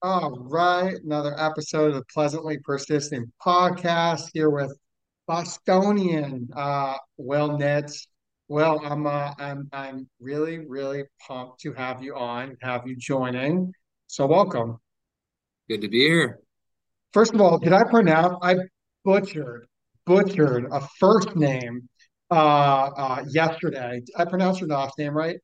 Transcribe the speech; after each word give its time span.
All 0.00 0.38
right, 0.48 0.94
another 1.02 1.34
episode 1.36 1.88
of 1.88 1.94
the 1.94 2.04
Pleasantly 2.14 2.56
Persistent 2.58 3.28
podcast 3.44 4.28
here 4.32 4.48
with 4.48 4.72
Bostonian 5.26 6.48
uh 6.54 6.94
Will 7.16 7.58
Nitz. 7.58 8.06
Well, 8.46 8.80
I'm 8.84 9.08
uh, 9.08 9.32
I'm 9.40 9.68
I'm 9.72 10.08
really 10.20 10.64
really 10.68 11.02
pumped 11.26 11.62
to 11.62 11.72
have 11.72 12.00
you 12.00 12.14
on, 12.14 12.56
have 12.62 12.86
you 12.86 12.94
joining. 12.94 13.72
So 14.06 14.24
welcome. 14.26 14.78
Good 15.68 15.80
to 15.80 15.88
be 15.88 16.06
here. 16.06 16.38
First 17.12 17.34
of 17.34 17.40
all, 17.40 17.58
did 17.58 17.72
I 17.72 17.82
pronounce 17.82 18.36
I 18.40 18.54
butchered 19.04 19.66
butchered 20.06 20.66
a 20.70 20.80
first 21.00 21.34
name 21.34 21.88
uh 22.30 22.34
uh 22.34 23.24
yesterday. 23.30 24.00
Did 24.06 24.14
I 24.16 24.26
pronounce 24.26 24.60
your 24.60 24.68
last 24.68 24.96
name 24.96 25.16
right? 25.16 25.38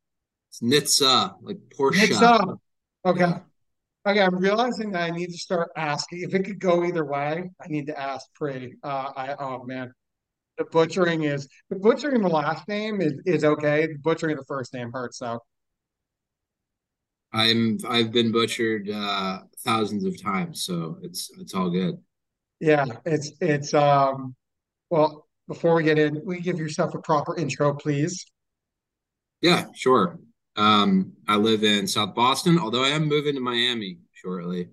It's 0.50 0.60
Nitsa, 0.60 1.34
like 1.42 1.58
Portia. 1.76 2.06
Nixa. 2.06 2.56
Okay. 3.04 3.20
Yeah. 3.20 3.38
Okay, 4.06 4.20
I'm 4.20 4.36
realizing 4.36 4.90
that 4.92 5.02
I 5.02 5.10
need 5.10 5.30
to 5.30 5.38
start 5.38 5.70
asking. 5.76 6.20
If 6.20 6.34
it 6.34 6.44
could 6.44 6.58
go 6.58 6.84
either 6.84 7.06
way, 7.06 7.50
I 7.60 7.68
need 7.68 7.86
to 7.86 7.98
ask 7.98 8.26
Pre. 8.34 8.74
Uh, 8.82 9.12
I 9.16 9.34
oh 9.38 9.64
man, 9.64 9.94
the 10.58 10.64
butchering 10.64 11.24
is 11.24 11.48
the 11.70 11.76
butchering 11.76 12.20
the 12.20 12.28
last 12.28 12.68
name 12.68 13.00
is 13.00 13.14
is 13.24 13.44
okay. 13.44 13.86
The 13.86 13.98
butchering 13.98 14.32
of 14.32 14.38
the 14.40 14.44
first 14.44 14.74
name 14.74 14.90
hurts 14.92 15.18
though. 15.20 15.40
I'm 17.32 17.78
I've 17.88 18.12
been 18.12 18.30
butchered 18.30 18.90
uh 18.90 19.40
thousands 19.64 20.04
of 20.04 20.20
times, 20.22 20.64
so 20.64 20.98
it's 21.02 21.30
it's 21.40 21.54
all 21.54 21.70
good. 21.70 21.96
Yeah, 22.60 22.84
it's 23.06 23.32
it's 23.40 23.72
um. 23.72 24.34
Well, 24.90 25.26
before 25.48 25.74
we 25.74 25.82
get 25.82 25.98
in, 25.98 26.20
we 26.24 26.40
give 26.40 26.58
yourself 26.58 26.94
a 26.94 26.98
proper 26.98 27.36
intro, 27.36 27.74
please. 27.74 28.26
Yeah, 29.40 29.66
sure. 29.74 30.18
Um, 30.56 31.12
I 31.26 31.36
live 31.36 31.64
in 31.64 31.86
South 31.86 32.14
Boston, 32.14 32.58
although 32.58 32.84
I 32.84 32.88
am 32.90 33.06
moving 33.08 33.34
to 33.34 33.40
Miami 33.40 33.98
shortly 34.12 34.68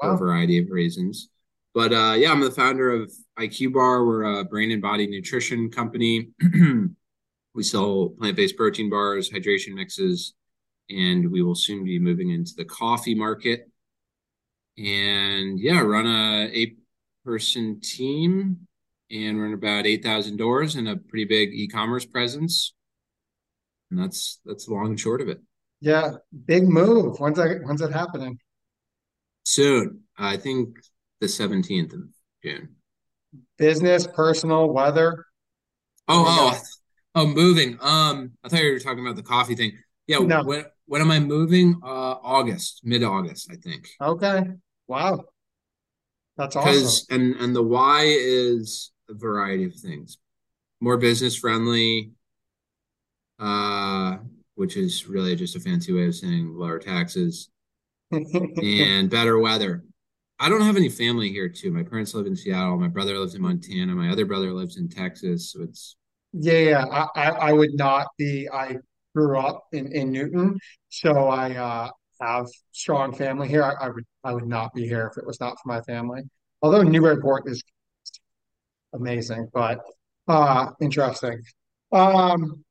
for 0.00 0.12
a 0.12 0.16
variety 0.16 0.58
of 0.58 0.70
reasons. 0.70 1.28
But 1.74 1.92
uh 1.92 2.14
yeah, 2.16 2.30
I'm 2.32 2.40
the 2.40 2.50
founder 2.50 2.90
of 2.90 3.12
IQ 3.38 3.72
Bar. 3.72 4.04
We're 4.04 4.40
a 4.40 4.44
brain 4.44 4.70
and 4.72 4.82
body 4.82 5.06
nutrition 5.06 5.70
company. 5.70 6.30
We 7.54 7.64
sell 7.64 8.10
plant-based 8.18 8.56
protein 8.56 8.88
bars, 8.90 9.30
hydration 9.30 9.74
mixes, 9.74 10.34
and 10.90 11.30
we 11.32 11.42
will 11.42 11.56
soon 11.56 11.84
be 11.84 11.98
moving 11.98 12.30
into 12.30 12.54
the 12.56 12.64
coffee 12.64 13.14
market. 13.16 13.68
and 14.76 15.58
yeah, 15.58 15.80
run 15.80 16.06
a 16.06 16.48
eight 16.52 16.78
person 17.24 17.80
team 17.80 18.66
and 19.10 19.40
run 19.40 19.52
about 19.54 19.86
8,000 19.86 20.36
doors 20.36 20.76
and 20.76 20.88
a 20.88 20.96
pretty 20.96 21.24
big 21.24 21.50
e-commerce 21.52 22.04
presence. 22.04 22.74
And 23.90 23.98
that's 23.98 24.40
that's 24.44 24.68
long 24.68 24.86
and 24.88 25.00
short 25.00 25.20
of 25.20 25.28
it. 25.28 25.40
Yeah, 25.80 26.12
big 26.46 26.64
move. 26.68 27.18
When's 27.18 27.36
that? 27.36 27.60
When's 27.64 27.80
that 27.80 27.92
happening? 27.92 28.38
Soon, 29.44 30.00
I 30.16 30.36
think 30.36 30.76
the 31.20 31.26
17th 31.26 31.94
of 31.94 32.00
June. 32.44 32.76
Business, 33.56 34.06
personal, 34.06 34.70
weather. 34.70 35.24
Oh, 36.06 36.24
do 36.24 36.30
you 36.30 36.36
got? 36.50 36.58
oh, 37.14 37.22
oh, 37.22 37.26
moving. 37.26 37.78
Um, 37.80 38.32
I 38.44 38.48
thought 38.48 38.62
you 38.62 38.72
were 38.72 38.78
talking 38.78 39.04
about 39.04 39.16
the 39.16 39.22
coffee 39.22 39.54
thing. 39.54 39.72
Yeah, 40.06 40.18
No. 40.18 40.42
when 40.42 40.64
when 40.86 41.00
am 41.02 41.10
I 41.10 41.20
moving? 41.20 41.80
Uh, 41.82 41.86
August, 42.22 42.80
mid-August, 42.84 43.50
I 43.52 43.56
think. 43.56 43.88
Okay. 44.00 44.42
Wow, 44.86 45.24
that's 46.36 46.56
awesome. 46.56 47.06
And 47.10 47.34
and 47.36 47.54
the 47.56 47.62
why 47.62 48.04
is 48.06 48.90
a 49.10 49.14
variety 49.14 49.64
of 49.64 49.74
things. 49.74 50.16
More 50.80 50.96
business 50.96 51.36
friendly, 51.36 52.12
uh, 53.38 54.18
which 54.54 54.76
is 54.76 55.06
really 55.06 55.36
just 55.36 55.56
a 55.56 55.60
fancy 55.60 55.92
way 55.92 56.06
of 56.06 56.14
saying 56.14 56.54
lower 56.54 56.78
taxes 56.78 57.50
and 58.10 59.10
better 59.10 59.38
weather. 59.38 59.84
I 60.40 60.48
don't 60.48 60.60
have 60.62 60.76
any 60.76 60.88
family 60.88 61.30
here 61.30 61.48
too. 61.48 61.72
My 61.72 61.82
parents 61.82 62.14
live 62.14 62.26
in 62.26 62.36
Seattle. 62.36 62.78
My 62.78 62.88
brother 62.88 63.18
lives 63.18 63.34
in 63.34 63.42
Montana. 63.42 63.94
My 63.94 64.10
other 64.10 64.24
brother 64.24 64.52
lives 64.52 64.76
in 64.76 64.88
Texas. 64.88 65.52
So 65.52 65.62
it's 65.62 65.96
Yeah, 66.32 66.58
yeah, 66.58 66.84
I, 66.84 67.06
I, 67.14 67.30
I 67.30 67.52
would 67.52 67.74
not 67.74 68.08
be. 68.16 68.48
I 68.52 68.76
grew 69.14 69.38
up 69.38 69.64
in, 69.72 69.90
in 69.92 70.12
Newton, 70.12 70.56
so 70.90 71.28
I 71.28 71.56
uh, 71.56 71.90
have 72.20 72.46
strong 72.72 73.12
family 73.14 73.48
here. 73.48 73.64
I, 73.64 73.86
I 73.86 73.88
would 73.90 74.04
I 74.22 74.32
would 74.32 74.46
not 74.46 74.72
be 74.74 74.86
here 74.86 75.08
if 75.10 75.18
it 75.18 75.26
was 75.26 75.40
not 75.40 75.56
for 75.60 75.68
my 75.68 75.80
family. 75.82 76.22
Although 76.62 76.82
Newburyport 76.82 77.48
is 77.48 77.62
amazing, 78.92 79.48
but 79.52 79.80
uh, 80.28 80.70
interesting. 80.80 81.40
Um, 81.90 82.64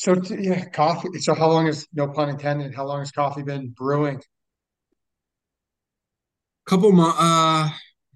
so 0.00 0.18
yeah, 0.30 0.64
coffee. 0.64 1.18
So 1.18 1.34
how 1.34 1.50
long 1.50 1.66
has, 1.66 1.86
no 1.92 2.08
pun 2.08 2.30
intended, 2.30 2.74
how 2.74 2.86
long 2.86 3.00
has 3.00 3.12
coffee 3.12 3.42
been 3.42 3.68
brewing? 3.68 4.22
couple 6.66 6.90
months. 6.90 7.18
Uh, 7.20 7.68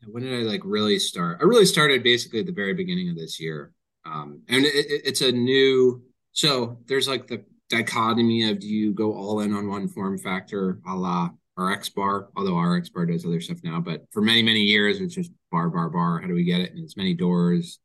when 0.06 0.22
did 0.22 0.32
I 0.32 0.50
like 0.50 0.62
really 0.64 0.98
start? 0.98 1.40
I 1.42 1.44
really 1.44 1.66
started 1.66 2.02
basically 2.02 2.40
at 2.40 2.46
the 2.46 2.52
very 2.52 2.72
beginning 2.72 3.10
of 3.10 3.16
this 3.16 3.38
year. 3.38 3.72
Um, 4.06 4.40
and 4.48 4.64
it, 4.64 4.74
it, 4.74 5.02
it's 5.04 5.20
a 5.20 5.30
new. 5.30 6.02
So 6.32 6.78
there's 6.86 7.06
like 7.06 7.26
the 7.26 7.44
dichotomy 7.68 8.48
of 8.48 8.60
do 8.60 8.66
you 8.66 8.94
go 8.94 9.12
all 9.12 9.40
in 9.40 9.52
on 9.52 9.68
one 9.68 9.86
form 9.86 10.16
factor, 10.16 10.78
a 10.88 10.94
la 10.94 11.28
RX 11.58 11.90
bar, 11.90 12.30
although 12.34 12.58
RX 12.58 12.88
bar 12.88 13.04
does 13.04 13.26
other 13.26 13.42
stuff 13.42 13.58
now. 13.62 13.78
But 13.78 14.06
for 14.10 14.22
many 14.22 14.42
many 14.42 14.60
years, 14.60 15.00
it's 15.00 15.14
just 15.14 15.32
bar 15.52 15.68
bar 15.68 15.90
bar. 15.90 16.20
How 16.20 16.28
do 16.28 16.34
we 16.34 16.44
get 16.44 16.62
it 16.62 16.72
in 16.72 16.82
as 16.82 16.96
many 16.96 17.12
doors 17.12 17.78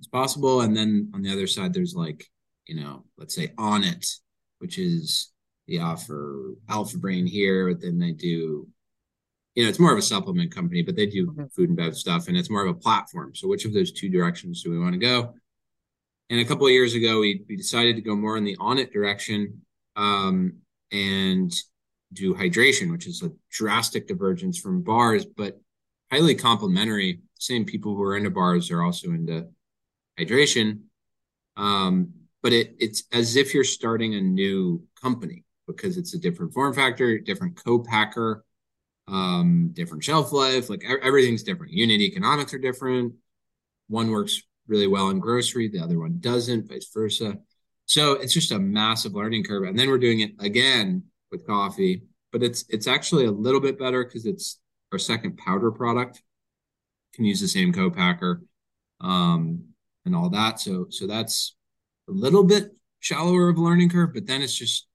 as 0.00 0.06
possible? 0.06 0.60
And 0.60 0.76
then 0.76 1.12
on 1.14 1.22
the 1.22 1.32
other 1.32 1.46
side, 1.46 1.72
there's 1.72 1.94
like 1.94 2.28
you 2.68 2.76
know, 2.76 3.04
let's 3.16 3.34
say 3.34 3.48
Onnit, 3.58 4.06
which 4.58 4.78
is 4.78 5.32
the 5.66 5.80
offer 5.80 6.54
Alpha 6.68 6.98
Brain 6.98 7.26
here, 7.26 7.72
but 7.72 7.80
then 7.80 7.98
they 7.98 8.12
do 8.12 8.68
you 9.54 9.64
know, 9.64 9.70
it's 9.70 9.80
more 9.80 9.90
of 9.90 9.98
a 9.98 10.02
supplement 10.02 10.54
company, 10.54 10.82
but 10.82 10.94
they 10.94 11.06
do 11.06 11.32
Mhm. 11.32 11.52
food 11.52 11.70
and 11.70 11.76
bev 11.76 11.96
stuff, 11.96 12.28
and 12.28 12.36
it's 12.36 12.48
more 12.48 12.64
of 12.64 12.76
a 12.76 12.78
platform. 12.78 13.34
So, 13.34 13.48
which 13.48 13.64
of 13.64 13.72
those 13.72 13.90
two 13.90 14.08
directions 14.08 14.62
do 14.62 14.70
we 14.70 14.78
want 14.78 14.92
to 14.92 15.00
go? 15.00 15.34
And 16.30 16.38
a 16.38 16.44
couple 16.44 16.66
of 16.66 16.72
years 16.72 16.94
ago, 16.94 17.18
we 17.18 17.44
we 17.48 17.56
decided 17.56 17.96
to 17.96 18.02
go 18.02 18.14
more 18.14 18.36
in 18.36 18.44
the 18.44 18.56
Onnit 18.58 18.92
direction, 18.92 19.62
um, 19.96 20.58
and 20.92 21.52
do 22.12 22.34
hydration, 22.34 22.92
which 22.92 23.08
is 23.08 23.22
a 23.22 23.32
drastic 23.50 24.06
divergence 24.06 24.58
from 24.60 24.82
bars, 24.82 25.24
but 25.26 25.60
highly 26.12 26.36
complementary. 26.36 27.20
Same 27.34 27.64
people 27.64 27.96
who 27.96 28.02
are 28.02 28.16
into 28.16 28.30
bars 28.30 28.70
are 28.70 28.82
also 28.82 29.10
into 29.10 29.48
hydration. 30.16 30.82
Um, 31.56 32.12
but 32.42 32.52
it 32.52 32.74
it's 32.78 33.04
as 33.12 33.36
if 33.36 33.54
you're 33.54 33.64
starting 33.64 34.14
a 34.14 34.20
new 34.20 34.82
company 35.00 35.44
because 35.66 35.96
it's 35.96 36.14
a 36.14 36.18
different 36.18 36.52
form 36.52 36.72
factor, 36.72 37.18
different 37.18 37.62
co-packer 37.62 38.44
um, 39.08 39.70
different 39.72 40.04
shelf 40.04 40.32
life, 40.32 40.70
like 40.70 40.84
everything's 40.84 41.42
different. 41.42 41.72
Unit 41.72 42.00
economics 42.00 42.52
are 42.54 42.58
different. 42.58 43.14
One 43.88 44.10
works 44.10 44.42
really 44.66 44.86
well 44.86 45.08
in 45.08 45.18
grocery, 45.18 45.68
the 45.68 45.80
other 45.80 45.98
one 45.98 46.18
doesn't, 46.20 46.68
vice 46.68 46.88
versa. 46.92 47.38
So 47.86 48.12
it's 48.12 48.34
just 48.34 48.52
a 48.52 48.58
massive 48.58 49.14
learning 49.14 49.44
curve. 49.44 49.64
And 49.64 49.78
then 49.78 49.88
we're 49.88 49.98
doing 49.98 50.20
it 50.20 50.32
again 50.38 51.04
with 51.30 51.46
coffee, 51.46 52.02
but 52.32 52.42
it's 52.42 52.64
it's 52.68 52.86
actually 52.86 53.24
a 53.24 53.30
little 53.30 53.60
bit 53.60 53.78
better 53.78 54.04
because 54.04 54.26
it's 54.26 54.60
our 54.92 54.98
second 54.98 55.38
powder 55.38 55.70
product. 55.70 56.22
Can 57.14 57.24
use 57.24 57.40
the 57.40 57.48
same 57.48 57.72
co-packer 57.72 58.42
um, 59.00 59.64
and 60.04 60.14
all 60.14 60.28
that. 60.30 60.60
So 60.60 60.86
so 60.90 61.06
that's 61.06 61.56
a 62.08 62.12
little 62.12 62.44
bit 62.44 62.70
shallower 63.00 63.48
of 63.48 63.58
a 63.58 63.62
learning 63.62 63.90
curve, 63.90 64.14
but 64.14 64.26
then 64.26 64.42
it's 64.42 64.54
just 64.54 64.86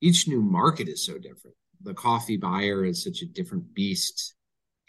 each 0.00 0.28
new 0.28 0.42
market 0.42 0.88
is 0.88 1.04
so 1.04 1.14
different. 1.18 1.56
The 1.82 1.94
coffee 1.94 2.36
buyer 2.36 2.84
is 2.84 3.02
such 3.02 3.22
a 3.22 3.26
different 3.26 3.74
beast 3.74 4.34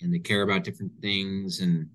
and 0.02 0.14
they 0.14 0.20
care 0.20 0.42
about 0.42 0.64
different 0.64 0.94
things 1.02 1.60
and 1.62 1.88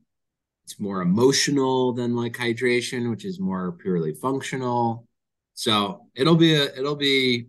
it's 0.64 0.80
more 0.80 1.00
emotional 1.00 1.92
than 1.92 2.16
like 2.16 2.32
hydration, 2.32 3.10
which 3.10 3.24
is 3.24 3.38
more 3.38 3.72
purely 3.72 4.14
functional. 4.14 5.06
So 5.54 6.06
it'll 6.14 6.36
be 6.36 6.54
a 6.54 6.64
it'll 6.64 6.96
be 6.96 7.46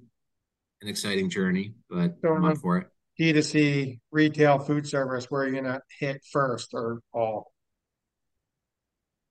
an 0.82 0.88
exciting 0.88 1.30
journey, 1.30 1.74
but 1.90 2.18
So 2.22 2.34
I'm 2.34 2.46
up 2.46 2.58
for 2.58 2.78
it. 2.78 2.88
D2C 3.20 4.00
retail 4.12 4.60
food 4.60 4.88
service, 4.88 5.32
where 5.32 5.48
you're 5.48 5.56
you 5.56 5.62
gonna 5.62 5.82
hit 6.00 6.24
first 6.32 6.74
or 6.74 7.02
all? 7.12 7.52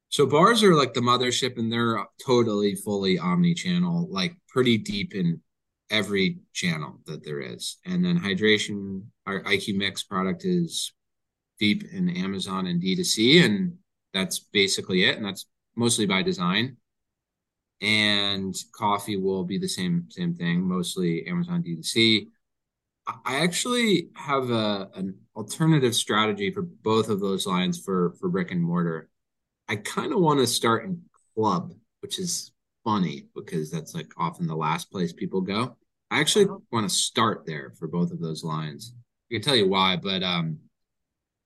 So 0.09 0.27
bars 0.27 0.63
are 0.63 0.75
like 0.75 0.95
the 0.95 1.01
mothership 1.01 1.59
and 1.59 1.71
they're 1.71 2.07
totally 2.25 2.75
fully 2.75 3.19
omni-channel, 3.19 4.09
like 4.11 4.37
pretty 4.49 4.79
deep 4.79 5.15
in 5.15 5.41
every 5.91 6.39
channel 6.53 7.01
that 7.07 7.25
there 7.25 7.41
is. 7.41 7.79
And 7.85 8.05
then 8.05 8.19
hydration, 8.19 9.05
our 9.27 9.43
IQ 9.43 9.77
Mix 9.77 10.03
product 10.03 10.45
is 10.45 10.93
deep 11.59 11.85
in 11.93 12.09
Amazon 12.09 12.67
and 12.67 12.83
D2C, 12.83 13.45
and 13.45 13.75
that's 14.13 14.39
basically 14.39 15.05
it. 15.05 15.17
And 15.17 15.25
that's 15.25 15.47
mostly 15.75 16.07
by 16.07 16.23
design. 16.23 16.77
And 17.81 18.55
coffee 18.75 19.17
will 19.17 19.45
be 19.45 19.59
the 19.59 19.69
same 19.69 20.07
same 20.09 20.35
thing, 20.35 20.63
mostly 20.63 21.27
Amazon 21.27 21.63
D2C. 21.63 22.29
I 23.07 23.37
actually 23.41 24.09
have 24.15 24.51
a 24.51 24.89
an 24.95 25.19
alternative 25.35 25.95
strategy 25.95 26.51
for 26.51 26.63
both 26.63 27.11
of 27.11 27.21
those 27.21 27.47
lines 27.47 27.79
for 27.79 28.15
for 28.19 28.31
brick 28.31 28.51
and 28.51 28.63
mortar. 28.63 29.11
I 29.69 29.77
kind 29.77 30.13
of 30.13 30.21
want 30.21 30.41
to 30.41 30.47
start 30.47 30.85
in 30.85 31.03
club, 31.35 31.75
which 32.01 32.19
is 32.19 32.53
funny 32.85 33.27
because 33.35 33.71
that's 33.71 33.95
like 33.95 34.13
often 34.17 34.47
the 34.47 34.57
last 34.57 34.91
place 34.91 35.13
people 35.13 35.41
go. 35.41 35.77
I 36.11 36.21
actually 36.21 36.47
want 36.71 36.89
to 36.89 36.95
start 36.95 37.45
there 37.47 37.73
for 37.79 37.89
both 37.89 38.13
of 38.13 38.21
those 38.21 38.45
lines. 38.45 38.95
I 39.31 39.35
can 39.35 39.43
tell 39.43 39.57
you 39.57 39.69
why, 39.69 39.97
but 39.97 40.23
um, 40.23 40.59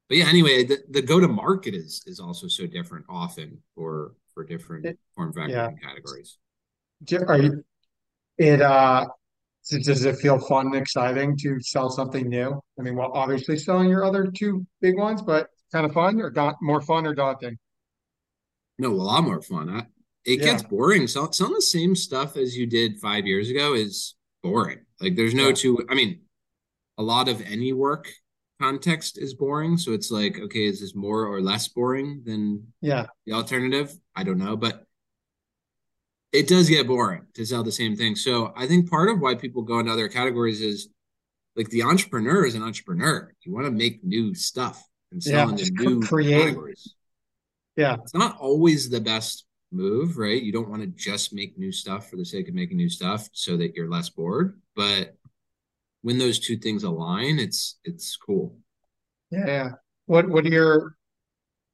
but 0.09 0.19
yeah. 0.19 0.29
Anyway, 0.29 0.65
the, 0.65 0.79
the 0.91 1.03
go 1.03 1.19
to 1.19 1.29
market 1.29 1.75
is 1.75 2.03
is 2.07 2.21
also 2.21 2.47
so 2.47 2.67
different 2.67 3.07
often 3.09 3.59
for 3.75 4.15
for 4.35 4.45
different 4.45 4.85
It, 4.85 4.99
form 5.15 5.33
factors 5.33 5.55
yeah. 5.55 5.71
categories. 5.83 6.39
Are 7.27 7.39
you, 7.39 7.65
it, 8.37 8.61
uh, 8.61 9.07
does 9.71 9.87
does 9.87 10.05
it 10.05 10.17
feel 10.17 10.39
fun 10.39 10.67
and 10.67 10.77
exciting 10.77 11.37
to 11.39 11.59
sell 11.61 11.89
something 11.89 12.29
new? 12.29 12.61
I 12.79 12.83
mean, 12.83 12.97
well, 12.97 13.13
obviously 13.15 13.57
selling 13.57 13.89
your 13.89 14.05
other 14.05 14.31
two 14.31 14.67
big 14.83 14.99
ones, 14.99 15.23
but 15.23 15.49
kind 15.73 15.87
of 15.87 15.93
fun 15.93 16.21
or 16.21 16.29
got 16.31 16.57
more 16.61 16.83
fun 16.83 17.07
or 17.07 17.15
daunting? 17.15 17.59
No, 18.81 18.91
a 18.91 18.95
lot 18.95 19.25
more 19.25 19.43
fun. 19.43 19.69
I, 19.69 19.87
it 20.25 20.41
Yeah, 20.41 20.47
gets 20.47 20.63
boring. 20.63 21.07
So 21.07 21.31
some 21.31 21.49
of 21.49 21.57
the 21.57 21.63
same 21.63 21.95
stuff 21.95 22.37
as 22.37 22.57
you 22.57 22.67
did 22.67 22.99
five 22.99 23.27
years 23.27 23.51
ago 23.51 23.75
is 23.75 24.15
boring. 24.43 24.81
Like 25.01 25.17
there's 25.17 25.35
no 25.35 25.49
yeah, 25.49 25.55
two. 25.55 25.87
I 25.89 25.95
mean, 25.95 26.21
a 26.99 27.03
lot 27.03 27.29
of 27.29 27.41
any 27.43 27.73
work 27.73 28.09
context 28.61 29.19
is 29.19 29.35
boring. 29.35 29.77
So 29.79 29.93
it's 29.93 30.11
like, 30.11 30.39
okay, 30.39 30.65
is 30.65 30.81
this 30.81 30.95
more 30.95 31.25
or 31.25 31.41
less 31.41 31.69
boring 31.69 32.23
than 32.25 32.67
yeah, 32.81 33.07
the 33.27 33.33
alternative? 33.33 33.95
I 34.15 34.25
don't 34.25 34.39
know, 34.39 34.57
but 34.57 34.85
it 36.33 36.47
does 36.47 36.69
get 36.69 36.87
boring 36.87 37.27
to 37.35 37.45
sell 37.45 37.65
the 37.65 37.73
same 37.73 37.97
thing. 37.97 38.15
So 38.17 38.53
I 38.57 38.67
think 38.67 38.91
part 38.91 39.09
of 39.09 39.21
why 39.21 39.35
people 39.35 39.63
go 39.63 39.79
into 39.79 39.93
other 39.93 40.09
categories 40.09 40.61
is 40.61 40.89
like 41.57 41.69
the 41.71 41.83
entrepreneur 41.83 42.45
is 42.45 42.55
an 42.55 42.63
entrepreneur. 42.63 43.35
You 43.43 43.53
want 43.53 43.67
to 43.67 43.73
make 43.73 44.05
new 44.05 44.35
stuff 44.35 44.83
and 45.11 45.23
yeah. 45.25 45.33
sell 45.33 45.49
into 45.51 45.71
new 45.73 46.01
create. 46.03 46.41
categories. 46.41 46.95
Yeah, 47.81 47.97
It's 48.03 48.13
not 48.15 48.37
always 48.39 48.91
the 48.91 49.01
best 49.01 49.47
move, 49.73 50.19
right? 50.19 50.43
You 50.43 50.53
don't 50.53 50.69
want 50.69 50.83
to 50.83 50.89
just 50.89 51.33
make 51.33 51.57
new 51.57 51.73
stuff 51.73 52.11
for 52.11 52.17
the 52.17 52.25
sake 52.27 52.47
of 52.49 52.55
making 52.55 52.77
new 52.77 52.91
stuff 52.91 53.27
so 53.33 53.57
that 53.57 53.75
you're 53.75 53.89
less 53.89 54.11
bored. 54.11 54.61
But 54.77 55.17
when 56.03 56.19
those 56.19 56.39
two 56.39 56.59
things 56.59 56.85
align, 56.85 57.39
it's 57.39 57.79
it's 57.85 58.17
cool. 58.17 58.59
yeah. 59.31 59.71
What, 60.05 60.29
what 60.29 60.45
are 60.45 60.49
your, 60.51 60.97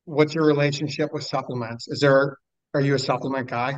what's 0.05 0.33
your 0.35 0.47
relationship 0.47 1.13
with 1.13 1.25
supplements? 1.25 1.89
Is 1.89 1.99
there, 2.01 2.37
are 2.75 2.81
you 2.83 2.95
a 2.95 2.99
supplement 2.99 3.49
guy? 3.49 3.75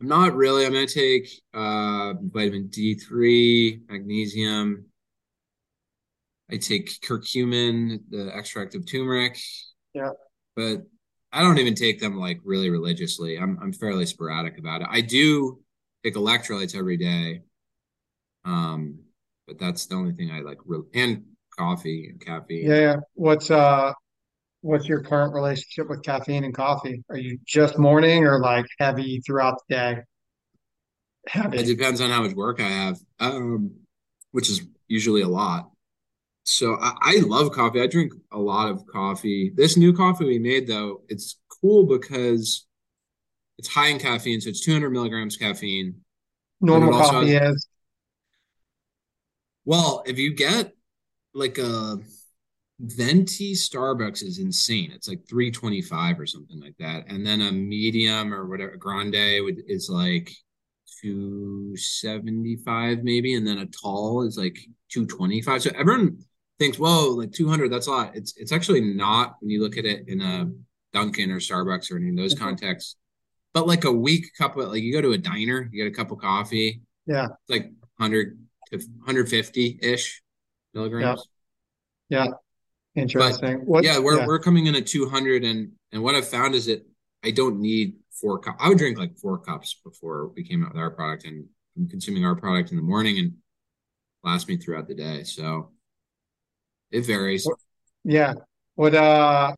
I'm 0.00 0.08
not 0.08 0.34
really. 0.34 0.64
I'm 0.64 0.72
gonna 0.72 0.86
take 0.86 1.28
uh 1.52 2.14
vitamin 2.22 2.68
D3, 2.70 3.80
magnesium. 3.90 4.86
I 6.50 6.56
take 6.56 6.88
curcumin, 7.02 8.00
the 8.08 8.34
extract 8.34 8.74
of 8.76 8.86
turmeric, 8.86 9.36
Yeah. 9.92 10.12
But 10.58 10.82
I 11.32 11.42
don't 11.42 11.58
even 11.58 11.74
take 11.76 12.00
them 12.00 12.18
like 12.18 12.40
really 12.44 12.68
religiously. 12.68 13.38
I'm 13.38 13.58
I'm 13.62 13.72
fairly 13.72 14.06
sporadic 14.06 14.58
about 14.58 14.82
it. 14.82 14.88
I 14.90 15.00
do 15.02 15.60
take 16.02 16.14
electrolytes 16.16 16.76
every 16.76 16.96
day. 16.96 17.42
Um, 18.44 19.00
but 19.46 19.58
that's 19.58 19.86
the 19.86 19.94
only 19.94 20.14
thing 20.14 20.32
I 20.32 20.40
like 20.40 20.58
really 20.66 20.86
and 20.94 21.24
coffee 21.56 22.08
and 22.10 22.20
Yeah, 22.20 22.38
caffeine. 22.40 22.70
yeah. 22.70 22.96
What's, 23.14 23.50
uh, 23.50 23.92
what's 24.62 24.88
your 24.88 25.02
current 25.02 25.32
relationship 25.32 25.88
with 25.88 26.02
caffeine 26.02 26.44
and 26.44 26.54
coffee? 26.54 27.04
Are 27.10 27.18
you 27.18 27.38
just 27.46 27.78
morning 27.78 28.24
or 28.26 28.40
like 28.40 28.66
heavy 28.80 29.20
throughout 29.24 29.58
the 29.68 29.74
day? 29.74 29.96
Heavy. 31.28 31.58
It 31.58 31.66
depends 31.66 32.00
on 32.00 32.10
how 32.10 32.22
much 32.22 32.34
work 32.34 32.60
I 32.60 32.68
have, 32.68 32.98
um, 33.20 33.72
which 34.32 34.50
is 34.50 34.62
usually 34.88 35.22
a 35.22 35.28
lot. 35.28 35.70
So 36.48 36.78
I, 36.80 36.94
I 37.00 37.16
love 37.20 37.52
coffee. 37.52 37.82
I 37.82 37.86
drink 37.86 38.12
a 38.32 38.38
lot 38.38 38.70
of 38.70 38.86
coffee. 38.86 39.52
This 39.54 39.76
new 39.76 39.92
coffee 39.92 40.24
we 40.24 40.38
made 40.38 40.66
though, 40.66 41.02
it's 41.08 41.36
cool 41.60 41.86
because 41.86 42.66
it's 43.58 43.68
high 43.68 43.88
in 43.88 43.98
caffeine, 43.98 44.40
so 44.40 44.48
it's 44.50 44.64
200 44.64 44.90
milligrams 44.90 45.36
caffeine, 45.36 45.96
Normal 46.60 46.92
coffee 46.92 47.32
has, 47.32 47.56
is. 47.56 47.68
well, 49.64 50.04
if 50.06 50.18
you 50.18 50.32
get 50.32 50.72
like 51.34 51.58
a 51.58 51.98
venti 52.80 53.54
Starbucks 53.54 54.22
is 54.22 54.38
insane. 54.38 54.92
It's 54.92 55.08
like 55.08 55.26
325 55.28 56.20
or 56.20 56.26
something 56.26 56.60
like 56.60 56.76
that. 56.78 57.06
And 57.08 57.26
then 57.26 57.40
a 57.40 57.50
medium 57.50 58.32
or 58.32 58.46
whatever 58.46 58.76
grande 58.76 59.44
would 59.44 59.64
is 59.66 59.90
like 59.90 60.32
275 61.02 63.02
maybe, 63.02 63.34
and 63.34 63.44
then 63.46 63.58
a 63.58 63.66
tall 63.66 64.22
is 64.22 64.38
like 64.38 64.58
225. 64.90 65.62
So 65.62 65.70
everyone 65.76 66.18
thinks, 66.58 66.78
whoa, 66.78 67.10
like 67.10 67.32
200, 67.32 67.70
that's 67.70 67.86
a 67.86 67.90
lot. 67.90 68.16
It's 68.16 68.36
it's 68.36 68.52
actually 68.52 68.80
not 68.80 69.36
when 69.40 69.50
you 69.50 69.62
look 69.62 69.76
at 69.76 69.84
it 69.84 70.08
in 70.08 70.20
a 70.20 70.50
Dunkin' 70.92 71.30
or 71.30 71.38
Starbucks 71.38 71.90
or 71.90 71.96
any 71.96 72.10
of 72.10 72.16
those 72.16 72.34
mm-hmm. 72.34 72.44
contexts. 72.44 72.96
But 73.54 73.66
like 73.66 73.84
a 73.84 73.92
weak 73.92 74.26
cup 74.36 74.56
of 74.56 74.68
like 74.68 74.82
you 74.82 74.92
go 74.92 75.00
to 75.00 75.12
a 75.12 75.18
diner, 75.18 75.68
you 75.72 75.84
get 75.84 75.92
a 75.92 75.94
cup 75.94 76.10
of 76.10 76.18
coffee, 76.18 76.82
Yeah, 77.06 77.26
it's 77.26 77.50
like 77.50 77.72
100 77.96 78.38
to 78.70 78.76
150 78.76 79.78
ish 79.82 80.22
milligrams. 80.74 81.26
yeah. 82.08 82.26
But 82.94 83.02
Interesting. 83.02 83.58
What? 83.60 83.84
yeah, 83.84 83.98
we're 83.98 84.18
Yeah. 84.18 84.26
we're 84.26 84.40
coming 84.40 84.66
in 84.66 84.74
at 84.74 84.86
200 84.86 85.44
and 85.44 85.72
and 85.92 86.02
what 86.02 86.14
I've 86.14 86.28
found 86.28 86.54
is 86.54 86.66
that 86.66 86.84
I 87.24 87.30
don't 87.30 87.60
need 87.60 87.96
four 88.20 88.38
cups. 88.38 88.58
I 88.60 88.68
would 88.68 88.78
drink 88.78 88.98
like 88.98 89.16
four 89.18 89.38
cups 89.38 89.76
before 89.84 90.28
we 90.28 90.44
came 90.44 90.64
out 90.64 90.72
with 90.72 90.80
our 90.80 90.90
product 90.90 91.24
and 91.24 91.46
I'm 91.76 91.88
consuming 91.88 92.24
our 92.24 92.34
product 92.34 92.70
in 92.70 92.76
the 92.76 92.82
morning 92.82 93.18
and 93.18 93.34
lasts 94.24 94.48
me 94.48 94.56
throughout 94.56 94.88
the 94.88 94.94
day. 94.94 95.22
So 95.22 95.70
it 96.90 97.06
varies. 97.06 97.46
Yeah. 98.04 98.34
What, 98.74 98.94
uh, 98.94 99.54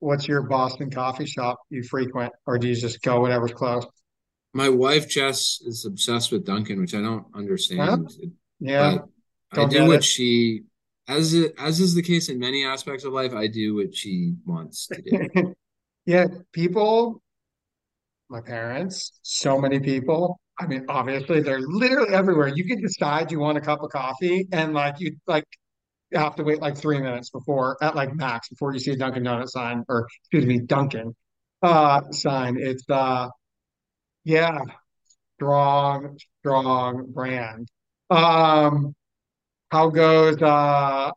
what's 0.00 0.28
your 0.28 0.42
Boston 0.42 0.90
coffee 0.90 1.26
shop 1.26 1.58
you 1.70 1.82
frequent, 1.82 2.32
or 2.46 2.58
do 2.58 2.68
you 2.68 2.74
just 2.74 3.02
go 3.02 3.20
whatever's 3.20 3.52
close? 3.52 3.86
My 4.54 4.68
wife 4.68 5.08
Jess 5.08 5.60
is 5.64 5.84
obsessed 5.84 6.32
with 6.32 6.44
Dunkin', 6.46 6.80
which 6.80 6.94
I 6.94 7.00
don't 7.02 7.26
Huh? 7.26 7.34
understand, 7.38 8.08
Yeah, 8.60 8.98
I 9.52 9.56
don't 9.56 9.70
do 9.70 9.86
what 9.86 10.00
it. 10.00 10.04
she 10.04 10.64
as 11.06 11.32
it, 11.34 11.54
as 11.58 11.80
is 11.80 11.94
the 11.94 12.02
case 12.02 12.28
in 12.28 12.38
many 12.38 12.64
aspects 12.64 13.04
of 13.04 13.12
life, 13.12 13.32
I 13.32 13.46
do 13.46 13.76
what 13.76 13.94
she 13.94 14.34
wants 14.44 14.88
to 14.88 15.00
do. 15.02 15.54
Yeah, 16.06 16.26
people, 16.52 17.20
my 18.28 18.40
parents, 18.40 19.12
so 19.22 19.58
many 19.58 19.80
people. 19.80 20.40
I 20.60 20.66
mean, 20.66 20.84
obviously, 20.88 21.40
they're 21.40 21.60
literally 21.60 22.12
everywhere. 22.14 22.48
You 22.48 22.64
can 22.64 22.80
decide 22.82 23.30
you 23.30 23.38
want 23.40 23.58
a 23.58 23.60
cup 23.60 23.82
of 23.82 23.90
coffee, 23.90 24.46
and 24.52 24.74
like 24.74 24.96
you 25.00 25.16
like 25.26 25.44
have 26.12 26.36
to 26.36 26.44
wait 26.44 26.60
like 26.60 26.76
three 26.76 27.00
minutes 27.00 27.30
before 27.30 27.76
at 27.82 27.94
like 27.94 28.14
max 28.14 28.48
before 28.48 28.72
you 28.72 28.78
see 28.78 28.92
a 28.92 28.96
Dunkin' 28.96 29.24
Donut 29.24 29.48
sign 29.48 29.84
or 29.88 30.08
excuse 30.22 30.46
me, 30.46 30.60
Dunkin' 30.60 31.14
uh 31.62 32.02
sign. 32.12 32.56
It's 32.58 32.88
uh 32.88 33.28
yeah, 34.24 34.60
strong, 35.36 36.18
strong 36.40 37.10
brand. 37.12 37.68
Um, 38.10 38.94
how 39.70 39.90
goes 39.90 40.40
uh 40.42 41.10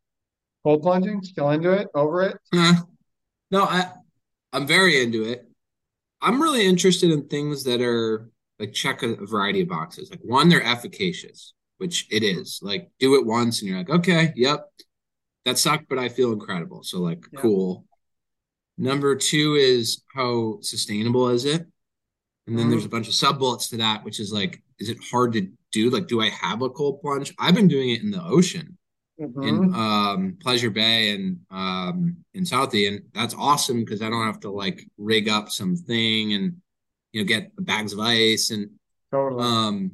cold 0.64 0.82
plunging? 0.82 1.22
Still 1.24 1.52
into 1.52 1.72
it? 1.72 1.88
Over 1.94 2.24
it? 2.24 2.38
Huh. 2.54 2.84
No, 3.50 3.64
I 3.64 3.92
I'm 4.54 4.68
very 4.68 5.02
into 5.02 5.24
it. 5.24 5.48
I'm 6.22 6.42
really 6.42 6.66
interested 6.66 7.12
in 7.12 7.28
things 7.28 7.64
that 7.64 7.82
are 7.82 8.30
like 8.60 8.74
check 8.74 9.04
a 9.04 9.16
variety 9.26 9.62
of 9.62 9.70
boxes. 9.70 10.12
Like 10.12 10.22
one, 10.24 10.50
they're 10.50 10.64
efficacious, 10.64 11.54
which 11.82 12.08
it 12.12 12.24
is. 12.24 12.62
Like 12.64 12.92
do 13.00 13.16
it 13.18 13.28
once 13.28 13.62
and 13.62 13.70
you're 13.70 13.80
like, 13.80 13.92
okay, 13.92 14.34
yep, 14.38 14.72
that 15.46 15.58
sucked, 15.60 15.90
but 15.90 16.00
I 16.00 16.10
feel 16.10 16.34
incredible. 16.34 16.84
So 16.84 17.00
like 17.02 17.26
Yeah. 17.32 17.46
cool. 17.46 17.86
Number 18.78 19.16
two 19.16 19.56
is 19.56 20.04
how 20.16 20.60
sustainable 20.62 21.30
is 21.30 21.46
it? 21.46 21.68
And 22.48 22.58
then 22.58 22.70
there's 22.70 22.86
a 22.86 22.90
hmm 22.90 22.90
bunch 22.90 23.08
of 23.08 23.14
sub 23.14 23.40
bullets 23.40 23.70
to 23.70 23.78
that, 23.78 24.04
which 24.04 24.20
is 24.20 24.34
like, 24.34 24.62
is 24.80 24.90
it 24.90 24.98
hard 25.12 25.34
to 25.34 25.48
do? 25.72 25.90
Like, 25.90 26.08
do 26.08 26.22
I 26.22 26.30
have 26.30 26.62
a 26.62 26.70
cold 26.70 27.02
plunge? 27.02 27.34
I've 27.40 27.56
been 27.56 27.68
doing 27.70 27.92
it 27.92 28.02
in 28.04 28.12
the 28.12 28.24
ocean 28.24 28.78
in 29.42 29.66
hmm 29.66 29.74
um 29.74 30.38
Pleasure 30.42 30.70
Bay 30.70 31.12
and 31.16 31.40
um 31.52 32.18
in 32.34 32.44
Southie, 32.44 32.88
and 32.88 33.02
that's 33.14 33.36
awesome 33.36 33.82
because 33.82 34.02
I 34.02 34.10
don't 34.10 34.26
have 34.26 34.40
to 34.42 34.52
like 34.52 34.84
rig 34.98 35.30
up 35.30 35.50
something 35.52 36.34
and 36.34 36.58
you 37.14 37.22
know 37.22 37.28
get 37.28 37.52
bags 37.66 37.94
of 37.94 38.00
ice 38.00 38.52
and 38.52 38.70
Totally. 39.12 39.56
um 39.60 39.92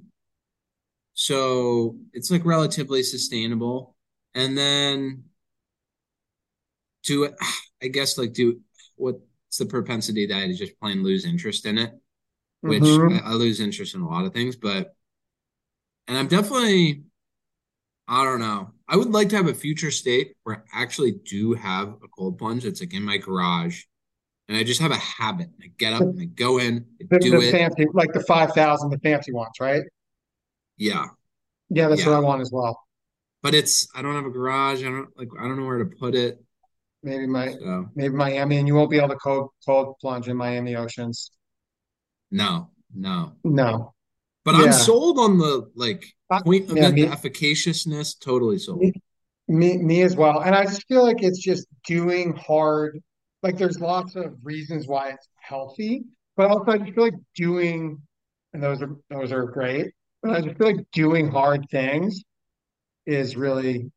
so 1.17 1.97
it's 2.13 2.29
like 2.29 2.45
relatively 2.45 3.01
sustainable. 3.01 3.95
And 4.35 4.55
then 4.55 5.23
do 7.03 7.29
I 7.83 7.87
guess 7.87 8.17
like 8.17 8.33
do 8.33 8.59
what's 8.95 9.57
the 9.59 9.65
propensity 9.65 10.25
that 10.27 10.37
I 10.37 10.53
just 10.53 10.79
plain 10.79 11.03
lose 11.03 11.25
interest 11.25 11.65
in 11.65 11.77
it, 11.77 11.93
which 12.65 12.99
I, 13.09 13.15
hmm 13.15 13.17
I 13.19 13.33
lose 13.33 13.59
interest 13.61 13.95
in 13.95 14.01
a 14.01 14.09
lot 14.09 14.25
of 14.25 14.33
things, 14.33 14.55
but 14.55 14.95
and 16.07 16.17
I'm 16.17 16.27
definitely 16.27 17.03
I 18.07 18.23
don't 18.23 18.39
know. 18.39 18.71
I 18.87 18.95
would 18.95 19.11
like 19.11 19.29
to 19.29 19.35
have 19.35 19.47
a 19.47 19.53
future 19.53 19.91
state 19.91 20.33
where 20.43 20.63
I 20.73 20.81
actually 20.81 21.11
do 21.25 21.53
have 21.53 21.89
a 22.03 22.07
cold 22.07 22.37
plunge 22.37 22.63
that's 22.63 22.79
like 22.79 22.93
in 22.93 23.03
my 23.03 23.17
garage 23.17 23.83
and 24.49 24.57
I 24.57 24.63
just 24.63 24.81
have 24.81 24.91
a 24.91 24.97
habit. 24.97 25.49
I 25.63 25.71
get 25.77 25.93
up 25.93 26.11
and 26.11 26.21
I 26.21 26.25
go 26.25 26.59
in, 26.59 26.85
I 27.01 27.05
do 27.19 27.29
the 27.29 27.41
it. 27.41 27.51
fancy, 27.51 27.85
like 27.93 28.13
the 28.13 28.21
5,000, 28.21 28.89
the 28.89 28.99
fancy 28.99 29.31
ones, 29.31 29.53
right? 29.59 29.83
Yeah, 30.77 31.05
Yeah, 31.69 31.89
that's 31.89 32.05
what 32.05 32.15
I 32.15 32.19
want 32.19 32.41
as 32.41 32.51
well. 32.51 32.79
But 33.43 33.53
it's 33.53 33.87
I 33.95 34.01
don't 34.01 34.15
have 34.15 34.25
a 34.25 34.29
garage. 34.29 34.81
I 34.81 34.89
don't 34.89 35.09
like 35.17 35.29
I 35.39 35.43
don't 35.43 35.57
know 35.57 35.65
where 35.65 35.79
to 35.79 35.85
put 35.85 36.15
it. 36.15 36.43
Maybe 37.03 37.27
my, 37.27 37.51
So 37.53 37.89
maybe 37.95 38.13
Miami, 38.15 38.57
and 38.57 38.67
you 38.67 38.75
won't 38.75 38.89
be 38.89 38.97
able 38.97 39.09
to 39.09 39.15
cold, 39.15 39.49
cold 39.65 39.95
plunge 40.01 40.27
in 40.27 40.35
Miami 40.35 40.75
oceans. 40.75 41.31
no, 42.31 42.69
no. 42.93 43.33
No. 43.43 43.93
But 44.43 44.55
I'm 44.55 44.71
sold 44.71 45.19
on 45.19 45.37
the 45.37 45.69
like 45.75 46.05
point 46.43 46.69
of 46.69 46.77
yeah, 46.77 46.87
it, 46.87 46.95
the 46.95 47.03
me, 47.03 47.07
efficaciousness, 47.07 48.15
totally 48.15 48.55
me, 48.55 48.59
sold. 48.59 48.81
Me, 49.47 49.77
me 49.77 50.01
as 50.01 50.15
well. 50.15 50.41
And 50.41 50.55
I 50.55 50.65
just 50.65 50.87
feel 50.87 51.03
like 51.03 51.23
it's 51.23 51.39
just 51.39 51.67
doing 51.85 52.33
hard. 52.35 53.01
Like 53.43 53.57
there's 53.57 53.79
lots 53.79 54.15
of 54.15 54.33
reasons 54.43 54.87
why 54.87 55.09
it's 55.09 55.27
healthy, 55.35 56.05
but 56.35 56.49
also 56.49 56.71
I 56.71 56.77
just 56.79 56.93
feel 56.93 57.03
like 57.05 57.13
doing, 57.35 58.01
and 58.53 58.63
those 58.63 58.81
are 58.81 58.95
those 59.09 59.31
are 59.31 59.43
great. 59.43 59.91
But 60.21 60.31
I 60.31 60.41
just 60.41 60.57
feel 60.57 60.67
like 60.67 60.85
doing 60.91 61.29
hard 61.29 61.65
things 61.69 62.23
is 63.05 63.35
really, 63.35 63.91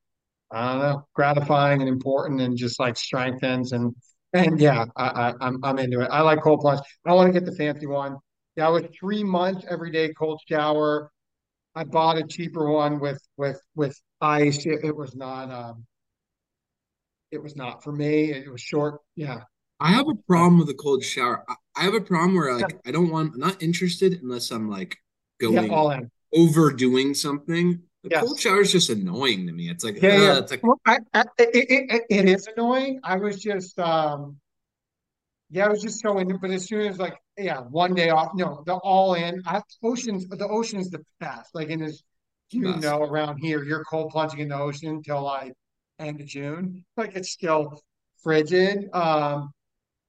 I 0.50 0.72
don't 0.72 0.82
know, 0.82 1.06
gratifying 1.14 1.80
and 1.80 1.88
important, 1.88 2.40
and 2.40 2.56
just 2.56 2.78
like 2.78 2.96
strengthens 2.96 3.72
and 3.72 3.94
and 4.32 4.60
yeah, 4.60 4.84
I, 4.96 5.08
I 5.08 5.34
I'm 5.40 5.64
I'm 5.64 5.78
into 5.78 6.00
it. 6.00 6.08
I 6.10 6.20
like 6.20 6.42
cold 6.42 6.60
plunge. 6.60 6.80
I 7.06 7.14
want 7.14 7.32
to 7.32 7.38
get 7.38 7.46
the 7.46 7.56
fancy 7.56 7.86
one. 7.86 8.16
Yeah, 8.56 8.66
I 8.66 8.70
was 8.70 8.84
three 8.98 9.24
months 9.24 9.64
every 9.68 9.90
day 9.90 10.12
cold 10.12 10.40
shower. 10.48 11.10
I 11.74 11.84
bought 11.84 12.18
a 12.18 12.24
cheaper 12.24 12.70
one 12.70 13.00
with 13.00 13.20
with 13.36 13.60
with 13.74 14.00
ice. 14.20 14.66
It, 14.66 14.84
it 14.84 14.96
was 14.96 15.14
not 15.16 15.50
um 15.50 15.86
it 17.30 17.42
was 17.42 17.56
not 17.56 17.82
for 17.82 17.92
me. 17.92 18.32
It 18.32 18.50
was 18.50 18.60
short. 18.60 19.00
Yeah. 19.16 19.40
I 19.78 19.92
have 19.92 20.08
a 20.08 20.14
problem 20.26 20.58
with 20.58 20.68
a 20.68 20.74
cold 20.74 21.02
shower. 21.02 21.44
I, 21.48 21.54
I 21.76 21.82
have 21.84 21.94
a 21.94 22.00
problem 22.00 22.34
where 22.34 22.50
yeah, 22.50 22.66
like 22.66 22.80
I 22.86 22.90
don't 22.90 23.10
want, 23.10 23.34
I'm 23.34 23.40
not 23.40 23.62
interested 23.62 24.20
unless 24.22 24.50
I'm 24.50 24.68
like 24.68 24.98
yeah, 25.48 25.66
all 25.70 25.88
going 25.88 26.02
in. 26.02 26.10
overdoing 26.32 27.14
something. 27.14 27.82
The 28.02 28.10
cold 28.10 28.32
Yes. 28.36 28.40
shower 28.40 28.60
is 28.62 28.72
just 28.72 28.90
annoying 28.90 29.46
to 29.46 29.52
me. 29.52 29.68
It's 29.68 29.84
like, 29.84 30.00
Yeah, 30.00 30.16
yeah. 30.16 30.32
uh, 30.32 30.38
it's 30.40 30.50
like 30.50 30.62
Well, 30.62 30.80
I, 30.86 30.98
I, 31.14 31.24
it, 31.38 31.50
it, 31.90 32.02
it 32.10 32.28
is 32.28 32.46
annoying. 32.56 33.00
I 33.04 33.16
was 33.16 33.40
just 33.40 33.78
um 33.78 34.38
yeah, 35.50 35.66
I 35.66 35.68
was 35.68 35.82
just 35.82 36.00
so 36.00 36.18
into 36.18 36.38
but 36.38 36.50
as 36.50 36.66
soon 36.66 36.86
as 36.86 36.98
like 36.98 37.16
yeah, 37.36 37.60
one 37.60 37.94
day 37.94 38.10
off, 38.10 38.32
no, 38.34 38.62
the 38.66 38.74
all 38.74 39.14
in. 39.14 39.42
I 39.46 39.62
oceans 39.82 40.28
the 40.28 40.48
ocean's 40.48 40.90
the 40.90 41.02
best. 41.20 41.54
Like 41.54 41.68
in 41.68 41.80
this 41.80 42.02
you 42.50 42.72
best. 42.72 42.82
know 42.82 43.02
around 43.02 43.38
here, 43.38 43.62
you're 43.64 43.84
cold 43.84 44.10
plunging 44.12 44.40
in 44.40 44.48
the 44.48 44.56
ocean 44.58 44.88
until 44.90 45.22
like 45.22 45.52
end 45.98 46.20
of 46.20 46.26
June. 46.26 46.84
Like 46.96 47.16
it's 47.16 47.30
still 47.30 47.82
frigid. 48.22 48.88
Um 48.92 49.50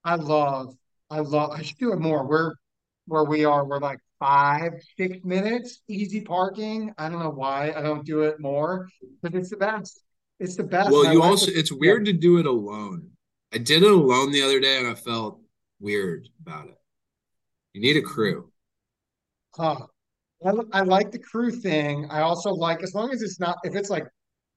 I 0.04 0.16
love, 0.16 0.76
I 1.12 1.20
love, 1.20 1.52
I 1.52 1.62
should 1.62 1.78
do 1.78 1.94
it 1.94 2.00
more. 2.00 2.26
We're 2.28 2.54
where 3.08 3.24
we 3.24 3.46
are, 3.46 3.66
we're 3.66 3.80
like 3.80 4.00
five, 4.22 4.74
six 4.98 5.18
minutes, 5.26 5.82
easy 5.90 6.22
parking. 6.22 6.94
I 6.98 7.10
don't 7.10 7.20
know 7.20 7.32
why 7.32 7.74
I 7.76 7.82
don't 7.82 8.06
do 8.06 8.22
it 8.22 8.40
more, 8.40 8.88
but 9.24 9.34
it's 9.34 9.50
the 9.50 9.58
best. 9.58 10.04
It's 10.40 10.56
the 10.56 10.64
best. 10.64 10.92
Well, 10.92 11.08
I 11.08 11.12
you 11.12 11.24
also, 11.24 11.48
with, 11.48 11.58
it's 11.58 11.72
weird 11.72 12.06
to 12.06 12.14
do 12.14 12.38
it 12.38 12.46
alone. 12.46 13.10
I 13.52 13.58
did 13.58 13.84
it 13.84 13.92
alone 13.92 14.32
the 14.32 14.44
other 14.44 14.60
day 14.60 14.78
and 14.78 14.88
I 14.88 14.94
felt 14.94 15.42
weird 15.80 16.30
about 16.46 16.68
it. 16.68 16.78
You 17.74 17.82
need 17.82 17.98
a 17.98 18.02
crew. 18.02 18.52
huh. 19.56 19.88
I, 20.46 20.52
I 20.72 20.82
like 20.82 21.12
the 21.12 21.20
crew 21.20 21.52
thing. 21.52 22.08
I 22.10 22.22
also 22.22 22.52
like, 22.52 22.84
as 22.84 22.94
long 22.94 23.12
as 23.12 23.22
it's 23.22 23.40
not, 23.40 23.58
if 23.64 23.76
it's 23.76 23.90
like 23.90 24.08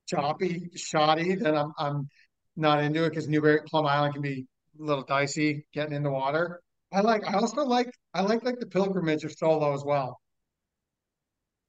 choppy, 0.06 0.70
shoddy, 0.76 1.34
then 1.34 1.56
I'm, 1.56 1.72
I'm 1.78 2.08
not 2.56 2.82
into 2.82 3.04
it 3.04 3.10
because 3.10 3.28
Newbury 3.28 3.60
Plum 3.66 3.86
Island 3.86 4.14
can 4.14 4.22
be 4.22 4.46
a 4.78 4.82
little 4.82 5.04
dicey 5.04 5.66
getting 5.72 5.94
in 5.94 6.02
the 6.02 6.10
water. 6.10 6.60
I 6.94 7.00
like, 7.00 7.26
I 7.26 7.34
also 7.34 7.64
like, 7.64 7.90
I 8.14 8.22
like 8.22 8.44
like 8.44 8.60
the 8.60 8.66
pilgrimage 8.66 9.24
of 9.24 9.32
solo 9.32 9.74
as 9.74 9.84
well. 9.84 10.20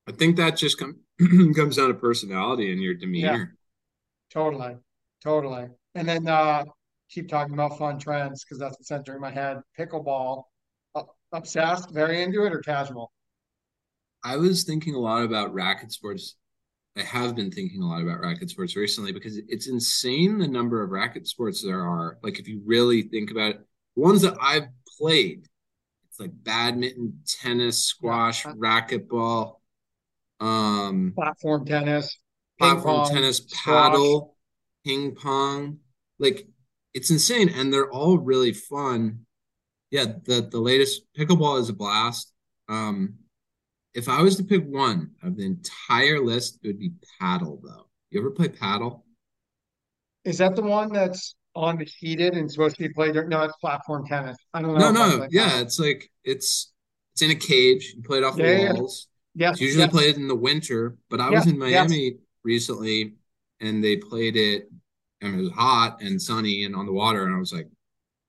I 0.07 0.11
think 0.11 0.35
that 0.37 0.55
just 0.55 0.77
come, 0.77 0.99
comes 1.55 1.77
down 1.77 1.87
to 1.87 1.95
personality 1.95 2.71
and 2.71 2.81
your 2.81 2.93
demeanor. 2.93 3.37
Yeah. 3.37 3.45
Totally, 4.31 4.75
totally. 5.23 5.67
And 5.95 6.07
then 6.07 6.27
uh 6.27 6.65
keep 7.09 7.29
talking 7.29 7.53
about 7.53 7.77
fun 7.77 7.99
trends 7.99 8.43
because 8.43 8.59
that's 8.59 8.77
what's 8.77 8.91
entering 8.91 9.21
my 9.21 9.31
head. 9.31 9.59
Pickleball, 9.79 10.43
uh, 10.95 11.03
obsessed, 11.31 11.91
very 11.91 12.21
into 12.21 12.45
it, 12.45 12.53
or 12.53 12.59
casual? 12.59 13.11
I 14.23 14.37
was 14.37 14.63
thinking 14.63 14.95
a 14.95 14.99
lot 14.99 15.23
about 15.23 15.53
racket 15.53 15.91
sports. 15.91 16.35
I 16.97 17.01
have 17.01 17.35
been 17.35 17.51
thinking 17.51 17.81
a 17.81 17.87
lot 17.87 18.01
about 18.01 18.21
racket 18.21 18.49
sports 18.49 18.75
recently 18.75 19.11
because 19.11 19.37
it's 19.47 19.67
insane 19.67 20.37
the 20.37 20.47
number 20.47 20.81
of 20.81 20.91
racket 20.91 21.27
sports 21.27 21.61
there 21.61 21.81
are. 21.81 22.17
Like, 22.23 22.39
if 22.39 22.47
you 22.47 22.61
really 22.65 23.03
think 23.03 23.31
about 23.31 23.51
it, 23.51 23.59
ones 23.95 24.21
that 24.23 24.35
I've 24.41 24.67
played, 24.97 25.47
it's 26.09 26.19
like 26.19 26.31
badminton, 26.43 27.21
tennis, 27.25 27.85
squash, 27.85 28.45
racquetball, 28.45 29.59
um, 30.39 31.13
platform 31.15 31.65
tennis, 31.65 32.17
platform 32.59 32.97
pong, 32.97 33.13
tennis, 33.13 33.37
squash. 33.37 33.93
padel, 33.93 34.29
ping 34.85 35.15
pong. 35.15 35.79
Like, 36.19 36.47
it's 36.93 37.11
insane. 37.11 37.49
And 37.49 37.73
they're 37.73 37.91
all 37.91 38.17
really 38.17 38.53
fun. 38.53 39.25
Yeah, 39.91 40.05
the 40.23 40.47
the 40.49 40.59
latest 40.59 41.03
pickleball 41.17 41.59
is 41.59 41.69
a 41.69 41.73
blast. 41.73 42.33
Um, 42.67 43.15
if 43.93 44.09
I 44.09 44.21
was 44.21 44.35
to 44.37 44.43
pick 44.43 44.65
one 44.65 45.11
of 45.23 45.37
the 45.37 45.45
entire 45.45 46.19
list, 46.19 46.59
it 46.63 46.67
would 46.67 46.79
be 46.79 46.93
padel, 47.21 47.61
though. 47.61 47.87
You 48.09 48.19
ever 48.19 48.31
play 48.31 48.49
padel? 48.49 49.03
Is 50.23 50.39
that 50.39 50.55
the 50.55 50.63
one 50.63 50.91
that's 50.91 51.35
on 51.55 51.77
the 51.77 51.85
heated 51.85 52.33
and 52.35 52.51
supposed 52.51 52.75
to 52.77 52.83
be 52.83 52.89
played? 52.93 53.15
No, 53.27 53.43
it's 53.43 53.55
platform 53.57 54.05
tennis. 54.07 54.37
I 54.53 54.61
don't 54.61 54.75
know 54.75 54.81
No, 54.83 54.91
no, 54.91 55.25
yeah, 55.29 55.59
it's 55.61 55.79
like 55.79 56.09
it's 56.23 56.73
it's 57.13 57.21
in 57.21 57.31
a 57.31 57.35
cage. 57.35 57.93
You 57.95 58.03
play 58.03 58.17
it 58.17 58.23
off 58.23 58.39
the 58.39 58.43
Yeah, 58.43 58.51
yeah, 58.51 58.59
yeah. 58.73 58.73
walls. 58.73 59.07
It's 59.51 59.61
Yes, 59.61 59.61
usually 59.61 59.87
played 59.87 60.17
in 60.17 60.27
the 60.27 60.35
winter, 60.35 60.97
but 61.09 61.21
I 61.21 61.29
was 61.29 61.47
in. 61.47 61.57
Miami 61.57 62.17
recently 62.43 63.13
and 63.61 63.83
they 63.83 63.95
played 63.97 64.35
it 64.35 64.69
and 65.21 65.35
it 65.39 65.41
was 65.43 65.51
hot 65.51 66.01
and 66.01 66.21
sunny 66.21 66.65
and 66.65 66.75
on 66.75 66.85
the 66.85 66.91
water, 66.91 67.25
and 67.25 67.33
I 67.35 67.39
was 67.39 67.53
like, 67.53 67.67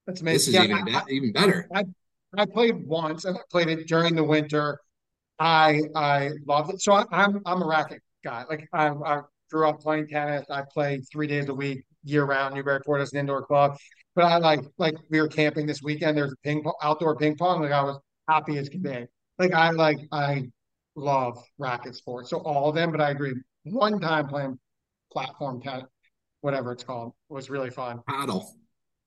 That's 0.07 0.21
amazing. 0.21 0.43
this 0.43 0.49
is 0.49 0.55
Yeah, 0.55 0.61
even 0.61 0.85
be 0.85 0.97
even 1.09 1.33
better. 1.33 1.73
I, 1.75 1.81
I, 1.81 1.85
I 2.43 2.47
played 2.47 2.87
once 2.87 3.25
and 3.25 3.37
I 3.37 3.41
played 3.51 3.69
it 3.69 3.87
during 3.89 4.15
the 4.15 4.25
winter 4.25 4.79
I 5.41 5.83
I 5.97 6.33
loved 6.47 6.75
it. 6.75 6.83
So 6.83 6.95
I, 6.95 7.05
I'm 7.13 7.43
I'm 7.47 7.63
a 7.63 7.67
racket 7.67 8.03
guy. 8.25 8.45
Like 8.51 8.69
I 8.75 8.89
I 8.91 9.23
grew 9.51 9.69
up 9.69 9.81
playing 9.81 10.09
tennis. 10.09 10.47
I 10.51 10.65
played 10.73 11.03
three 11.13 11.29
days 11.29 11.49
a 11.51 11.55
week, 11.55 11.86
year 12.07 12.25
round. 12.25 12.55
Newburyport 12.55 13.03
is 13.03 13.13
an 13.13 13.19
indoor 13.19 13.45
club. 13.45 13.77
But 14.15 14.25
I 14.25 14.39
like 14.39 14.61
like 14.79 14.95
we 15.11 15.21
were 15.21 15.29
camping 15.29 15.67
this 15.67 15.83
weekend. 15.83 16.17
There's 16.17 16.33
a 16.33 16.37
ping 16.43 16.63
pong, 16.63 16.75
outdoor 16.83 17.17
ping 17.17 17.37
pong. 17.37 17.61
Like 17.61 17.73
I 17.73 17.83
was 17.83 17.99
happy 18.29 18.57
as 18.57 18.69
can 18.69 18.81
be. 18.81 19.05
Like 19.39 19.53
I 19.53 19.71
like 19.71 19.99
I 20.11 20.49
love 20.95 21.39
racket 21.59 21.95
sports. 21.95 22.31
So 22.31 22.39
all 22.39 22.71
of 22.71 22.75
them. 22.75 22.91
But 22.91 23.03
I 23.03 23.11
agree. 23.11 23.35
One 23.65 24.01
time 24.01 24.29
playing 24.29 24.59
platform 25.13 25.61
tennis, 25.61 25.85
whatever 26.41 26.73
it's 26.73 26.85
called, 26.85 27.13
was 27.29 27.51
really 27.51 27.71
fun. 27.71 28.01
Padel. 28.09 28.45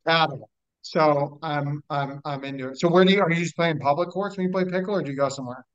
Padel. 0.08 0.41
So 0.82 1.39
I'm 1.41 1.82
I'm 1.89 2.22
I'm 2.24 2.44
into 2.44 2.70
it. 2.70 2.79
So 2.79 2.89
where 2.89 3.03
do 3.03 3.12
you 3.12 3.22
are 3.22 3.32
you 3.32 3.41
just 3.41 3.56
playing 3.56 3.79
public 3.79 4.10
courts 4.10 4.38
when 4.38 4.46
you 4.46 4.51
play 4.51 4.65
pickle, 4.65 4.94
or 4.94 5.01
do 5.01 5.10
you 5.10 5.18
go 5.18 5.29
somewhere? 5.29 5.65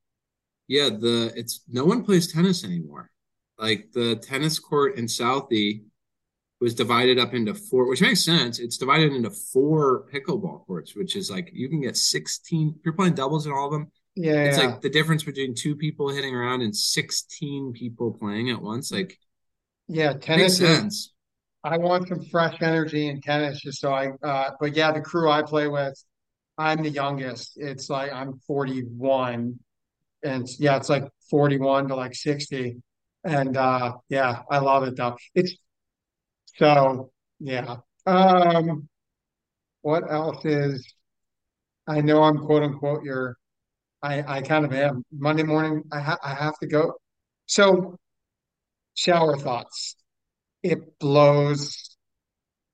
Yeah, 0.69 0.90
the 0.90 1.33
it's 1.35 1.62
no 1.69 1.85
one 1.85 2.04
plays 2.04 2.33
tennis 2.33 2.64
anymore. 2.64 3.11
Like 3.59 3.90
the 3.93 4.16
tennis 4.16 4.59
court 4.59 4.97
in 4.97 5.07
Southie 5.07 5.83
was 6.61 6.75
divided 6.75 7.19
up 7.19 7.35
into 7.35 7.55
four, 7.55 7.89
which 7.89 8.01
makes 8.01 8.25
sense. 8.25 8.59
It's 8.59 8.79
divided 8.79 9.13
into 9.13 9.31
four 9.31 10.07
pickleball 10.13 10.67
courts, 10.67 10.95
which 10.97 11.17
is 11.17 11.31
like 11.31 11.51
you 11.53 11.69
can 11.69 11.81
get 11.81 11.97
16. 11.97 12.75
If 12.79 12.85
you're 12.85 12.95
playing 12.95 13.15
doubles 13.15 13.47
in 13.47 13.53
all 13.53 13.67
of 13.67 13.73
them, 13.73 13.91
Yeah, 14.17 14.45
it's 14.45 14.57
yeah. 14.57 14.59
like 14.59 14.81
the 14.81 14.91
difference 14.91 15.25
between 15.25 15.55
two 15.55 15.77
people 15.77 16.11
hitting 16.11 16.35
around 16.35 16.63
and 16.63 16.77
16 16.77 17.73
people 17.73 18.13
playing 18.13 18.51
at 18.51 18.63
once. 18.63 18.93
Like 18.93 19.19
Yeah, 19.89 20.15
makes 20.35 20.55
tennis 20.55 20.61
is 20.61 20.83
sense. 20.83 21.13
I 21.65 21.79
want 21.79 22.09
some 22.09 22.25
fresh 22.27 22.57
energy 22.63 23.09
in 23.09 23.21
tennis 23.23 23.61
just 23.63 23.81
so 23.81 23.93
I 23.95 24.11
uh 24.23 24.53
but 24.61 24.77
yeah, 24.77 24.93
the 24.93 25.01
crew 25.03 25.31
I 25.31 25.43
play 25.43 25.69
with, 25.69 25.95
I'm 26.59 26.83
the 26.83 26.91
youngest. 26.91 27.55
It's 27.57 27.91
like 27.91 28.13
I'm 28.13 28.39
41 28.49 29.59
and 30.25 30.49
yeah, 30.61 30.77
it's 30.79 30.89
like 30.91 31.05
41 31.31 31.89
to 31.89 31.97
like 31.97 32.15
60. 32.17 32.77
And 33.25 33.57
uh 33.57 33.95
yeah, 34.11 34.43
I 34.51 34.59
love 34.61 34.85
it 34.85 34.97
though. 34.97 35.17
It's 35.35 35.57
so 36.57 37.11
yeah. 37.41 37.77
Um 38.07 38.89
what 39.83 40.11
else 40.11 40.45
is 40.45 40.87
I 41.87 42.01
know 42.01 42.23
I'm 42.23 42.39
quote 42.39 42.63
unquote 42.63 43.05
your 43.05 43.37
I 44.03 44.39
I 44.39 44.43
kind 44.43 44.65
of 44.65 44.73
am. 44.75 45.05
Monday 45.13 45.45
morning 45.45 45.85
I 45.93 46.01
ha 46.01 46.19
I 46.25 46.35
have 46.35 46.59
to 46.61 46.67
go. 46.67 46.95
So 47.47 47.97
shower 48.95 49.37
thoughts. 49.39 49.97
It 50.63 50.99
blows 51.01 51.97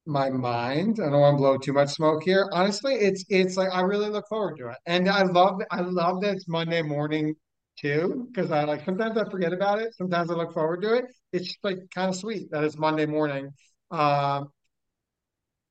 my 0.06 0.30
mind. 0.30 0.98
I 1.00 1.10
don't 1.10 1.20
want 1.20 1.34
to 1.34 1.38
blow 1.38 1.58
too 1.58 1.72
much 1.72 1.90
smoke 1.90 2.22
here. 2.24 2.48
Honestly, 2.52 2.94
it's 2.94 3.24
it's 3.28 3.56
like 3.56 3.70
I 3.72 3.82
really 3.82 4.08
look 4.10 4.26
forward 4.28 4.56
to 4.58 4.68
it, 4.68 4.76
and 4.86 5.08
I 5.08 5.22
love 5.22 5.60
I 5.70 5.80
love 5.82 6.22
that 6.22 6.34
it's 6.36 6.48
Monday 6.48 6.82
morning 6.82 7.34
too 7.78 8.28
because 8.32 8.50
I 8.50 8.64
like 8.64 8.84
sometimes 8.84 9.16
I 9.18 9.28
forget 9.30 9.52
about 9.52 9.80
it. 9.80 9.94
Sometimes 9.94 10.30
I 10.30 10.34
look 10.34 10.52
forward 10.54 10.82
to 10.82 10.94
it. 10.94 11.06
It's 11.32 11.46
just 11.48 11.64
like 11.64 11.78
kind 11.94 12.08
of 12.10 12.16
sweet 12.16 12.50
that 12.50 12.64
it's 12.64 12.78
Monday 12.78 13.06
morning. 13.06 13.50
Um, 13.90 14.48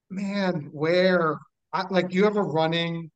man, 0.10 0.70
where 0.72 1.38
I 1.74 1.86
like 1.90 2.14
you 2.14 2.24
have 2.24 2.38
a 2.38 2.42
running 2.44 3.12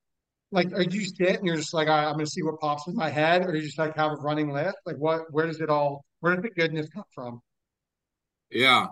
like 0.54 0.72
are 0.74 0.84
you 0.84 1.04
sit 1.04 1.38
and 1.38 1.46
you're 1.46 1.56
just 1.56 1.74
like 1.74 1.88
I, 1.88 2.06
I'm 2.06 2.14
gonna 2.14 2.28
see 2.28 2.44
what 2.44 2.60
pops 2.60 2.88
in 2.88 2.96
my 2.96 3.10
head, 3.10 3.44
or 3.46 3.56
you 3.56 3.64
just 3.64 3.80
like 3.80 3.96
have 3.96 4.12
a 4.12 4.16
running 4.16 4.54
list? 4.54 4.78
Like 4.86 4.98
what? 4.98 5.24
Where 5.32 5.48
does 5.48 5.60
it 5.60 5.70
all? 5.70 6.06
Where 6.20 6.36
does 6.36 6.44
the 6.44 6.52
goodness 6.52 6.88
come 6.94 7.04
from? 7.14 7.42
Yeah, 8.52 8.88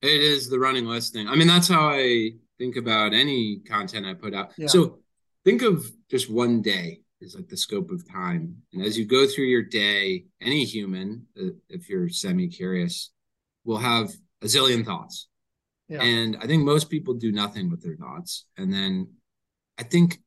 it 0.00 0.20
is 0.22 0.48
the 0.48 0.58
running 0.58 0.86
list 0.86 1.12
thing. 1.12 1.28
I 1.28 1.36
mean, 1.36 1.46
that's 1.46 1.68
how 1.68 1.90
I 1.90 2.30
think 2.58 2.76
about 2.76 3.12
any 3.12 3.60
content 3.68 4.06
I 4.06 4.14
put 4.14 4.34
out. 4.34 4.52
Yeah, 4.56 4.68
So 4.68 5.00
think 5.44 5.60
of 5.60 5.84
just 6.10 6.30
one 6.30 6.62
day 6.62 7.02
is 7.20 7.34
like 7.34 7.48
the 7.48 7.58
scope 7.58 7.90
of 7.90 8.10
time. 8.10 8.56
And 8.72 8.82
as 8.82 8.98
you 8.98 9.04
go 9.04 9.26
through 9.26 9.44
your 9.44 9.62
day, 9.62 10.24
any 10.40 10.64
human, 10.64 11.26
uh, 11.38 11.50
if 11.68 11.90
you're 11.90 12.08
semi 12.08 12.48
curious, 12.48 13.10
will 13.64 13.78
have 13.78 14.10
a 14.40 14.46
zillion 14.46 14.84
thoughts. 14.84 15.28
Yeah. 15.92 16.02
And 16.02 16.38
I 16.40 16.46
think 16.46 16.64
most 16.64 16.88
people 16.88 17.12
do 17.12 17.32
nothing 17.32 17.70
with 17.70 17.82
their 17.82 17.96
thoughts. 17.96 18.46
And 18.56 18.72
then 18.72 19.08
I 19.78 19.82
think 19.82 20.20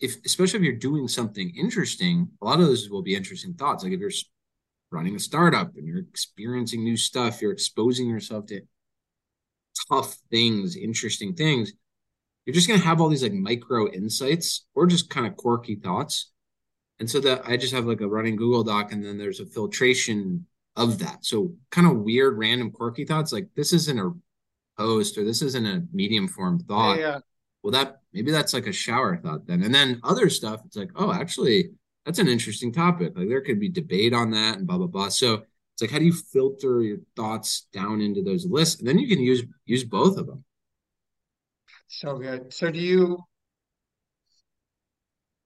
if 0.00 0.16
especially 0.24 0.58
if 0.58 0.64
you're 0.64 0.74
doing 0.74 1.06
something 1.06 1.54
interesting, 1.56 2.28
a 2.42 2.44
lot 2.44 2.58
of 2.58 2.66
those 2.66 2.90
will 2.90 3.02
be 3.02 3.14
interesting 3.14 3.54
thoughts. 3.54 3.84
Like 3.84 3.92
if 3.92 4.00
you're 4.00 4.10
running 4.90 5.14
a 5.14 5.20
startup 5.20 5.76
and 5.76 5.86
you're 5.86 6.00
experiencing 6.00 6.82
new 6.82 6.96
stuff, 6.96 7.40
you're 7.40 7.52
exposing 7.52 8.08
yourself 8.08 8.46
to 8.46 8.62
tough 9.88 10.16
things, 10.28 10.74
interesting 10.74 11.34
things, 11.34 11.72
you're 12.44 12.54
just 12.54 12.66
going 12.66 12.80
to 12.80 12.86
have 12.86 13.00
all 13.00 13.08
these 13.08 13.22
like 13.22 13.32
micro 13.32 13.88
insights 13.92 14.66
or 14.74 14.86
just 14.86 15.08
kind 15.08 15.26
of 15.26 15.36
quirky 15.36 15.76
thoughts. 15.76 16.32
And 16.98 17.08
so 17.08 17.20
that 17.20 17.42
I 17.46 17.56
just 17.56 17.72
have 17.74 17.86
like 17.86 18.00
a 18.00 18.08
running 18.08 18.34
Google 18.34 18.64
Doc 18.64 18.90
and 18.90 19.04
then 19.04 19.18
there's 19.18 19.38
a 19.38 19.46
filtration 19.46 20.46
of 20.74 20.98
that. 20.98 21.24
So 21.24 21.54
kind 21.70 21.86
of 21.86 21.98
weird, 21.98 22.36
random, 22.36 22.72
quirky 22.72 23.04
thoughts. 23.04 23.32
Like 23.32 23.48
this 23.54 23.72
isn't 23.72 23.98
a 23.98 24.12
post 24.80 25.18
or 25.18 25.24
this 25.24 25.42
isn't 25.42 25.66
a 25.66 25.82
medium 25.92 26.26
form 26.26 26.58
thought. 26.58 26.98
Yeah, 26.98 27.06
yeah. 27.06 27.18
Well, 27.62 27.72
that 27.72 28.00
maybe 28.12 28.30
that's 28.30 28.54
like 28.54 28.66
a 28.66 28.72
shower 28.72 29.18
thought 29.18 29.46
then. 29.46 29.62
And 29.62 29.74
then 29.74 30.00
other 30.02 30.30
stuff, 30.30 30.62
it's 30.64 30.76
like, 30.76 30.90
oh, 30.96 31.12
actually, 31.12 31.70
that's 32.06 32.18
an 32.18 32.28
interesting 32.28 32.72
topic. 32.72 33.12
Like 33.14 33.28
there 33.28 33.42
could 33.42 33.60
be 33.60 33.68
debate 33.68 34.14
on 34.14 34.30
that 34.30 34.58
and 34.58 34.66
blah 34.66 34.78
blah 34.78 34.86
blah. 34.86 35.08
So 35.10 35.42
it's 35.74 35.82
like 35.82 35.90
how 35.90 35.98
do 35.98 36.06
you 36.06 36.12
filter 36.12 36.82
your 36.82 36.98
thoughts 37.16 37.66
down 37.72 38.00
into 38.00 38.22
those 38.22 38.46
lists? 38.46 38.80
And 38.80 38.88
then 38.88 38.98
you 38.98 39.08
can 39.08 39.20
use 39.20 39.42
use 39.66 39.84
both 39.84 40.16
of 40.16 40.26
them. 40.26 40.44
So 41.88 42.16
good. 42.18 42.52
So 42.52 42.70
do 42.70 42.78
you 42.78 43.18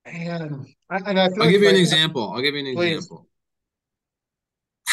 and 0.05 0.67
I, 0.89 0.97
and 0.97 1.19
I 1.19 1.27
will 1.29 1.39
like 1.39 1.49
give 1.49 1.61
you 1.61 1.69
an 1.69 1.75
example. 1.75 2.31
I'll 2.31 2.41
give 2.41 2.53
you 2.53 2.65
an 2.65 2.75
please. 2.75 2.97
example. 2.97 3.27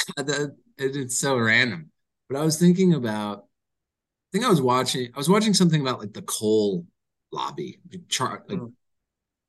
that, 0.16 0.56
it's 0.78 1.18
so 1.18 1.36
random. 1.36 1.90
But 2.28 2.38
I 2.38 2.44
was 2.44 2.58
thinking 2.58 2.94
about 2.94 3.44
I 3.44 3.51
think 4.32 4.44
I 4.44 4.50
was 4.50 4.62
watching 4.62 5.10
I 5.14 5.18
was 5.18 5.28
watching 5.28 5.54
something 5.54 5.80
about 5.80 6.00
like 6.00 6.12
the 6.12 6.22
coal 6.22 6.86
lobby, 7.30 7.80
char, 8.08 8.44
like, 8.48 8.58
mm. 8.58 8.72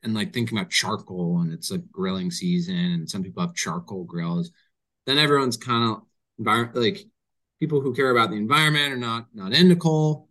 and 0.03 0.13
like 0.13 0.33
thinking 0.33 0.57
about 0.57 0.69
charcoal 0.69 1.41
and 1.41 1.51
it's 1.51 1.71
like 1.71 1.89
grilling 1.91 2.31
season 2.31 2.75
and 2.75 3.09
some 3.09 3.23
people 3.23 3.41
have 3.41 3.55
charcoal 3.55 4.03
grills. 4.03 4.51
Then 5.05 5.17
everyone's 5.17 5.57
kind 5.57 5.91
of 5.91 6.01
environment 6.37 6.75
like 6.75 7.05
people 7.59 7.81
who 7.81 7.93
care 7.93 8.09
about 8.09 8.29
the 8.29 8.37
environment 8.37 8.93
are 8.93 8.97
not 8.97 9.27
not 9.33 9.53
into 9.53 9.75
coal. 9.75 10.29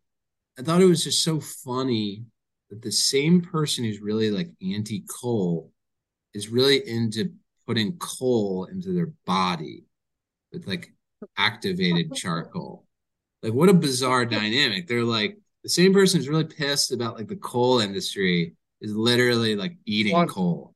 I 0.59 0.63
thought 0.63 0.83
it 0.83 0.87
was 0.87 1.05
just 1.05 1.25
so 1.25 1.41
funny 1.41 2.27
that 2.69 2.83
the 2.83 2.93
same 2.93 3.41
person 3.41 3.85
who's 3.85 4.01
really 4.01 4.31
like 4.31 4.51
anti 4.63 5.05
coal 5.21 5.73
is 6.35 6.49
really 6.49 6.87
into 6.87 7.33
putting 7.67 7.97
coal 7.99 8.67
into 8.67 8.93
their 8.93 9.13
body 9.25 9.85
with 10.53 10.67
like 10.67 10.93
activated 11.37 12.15
charcoal. 12.15 12.87
Like 13.43 13.53
what 13.53 13.69
a 13.69 13.75
bizarre 13.75 14.25
dynamic. 14.25 14.87
They're 14.87 15.03
like 15.03 15.37
the 15.63 15.69
same 15.69 15.93
person 15.93 16.21
who's 16.21 16.29
really 16.29 16.45
pissed 16.45 16.93
about 16.93 17.17
like 17.17 17.29
the 17.29 17.37
coal 17.37 17.81
industry 17.81 18.55
is 18.81 18.95
literally 18.95 19.57
like 19.57 19.77
eating 19.85 20.27
coal. 20.27 20.75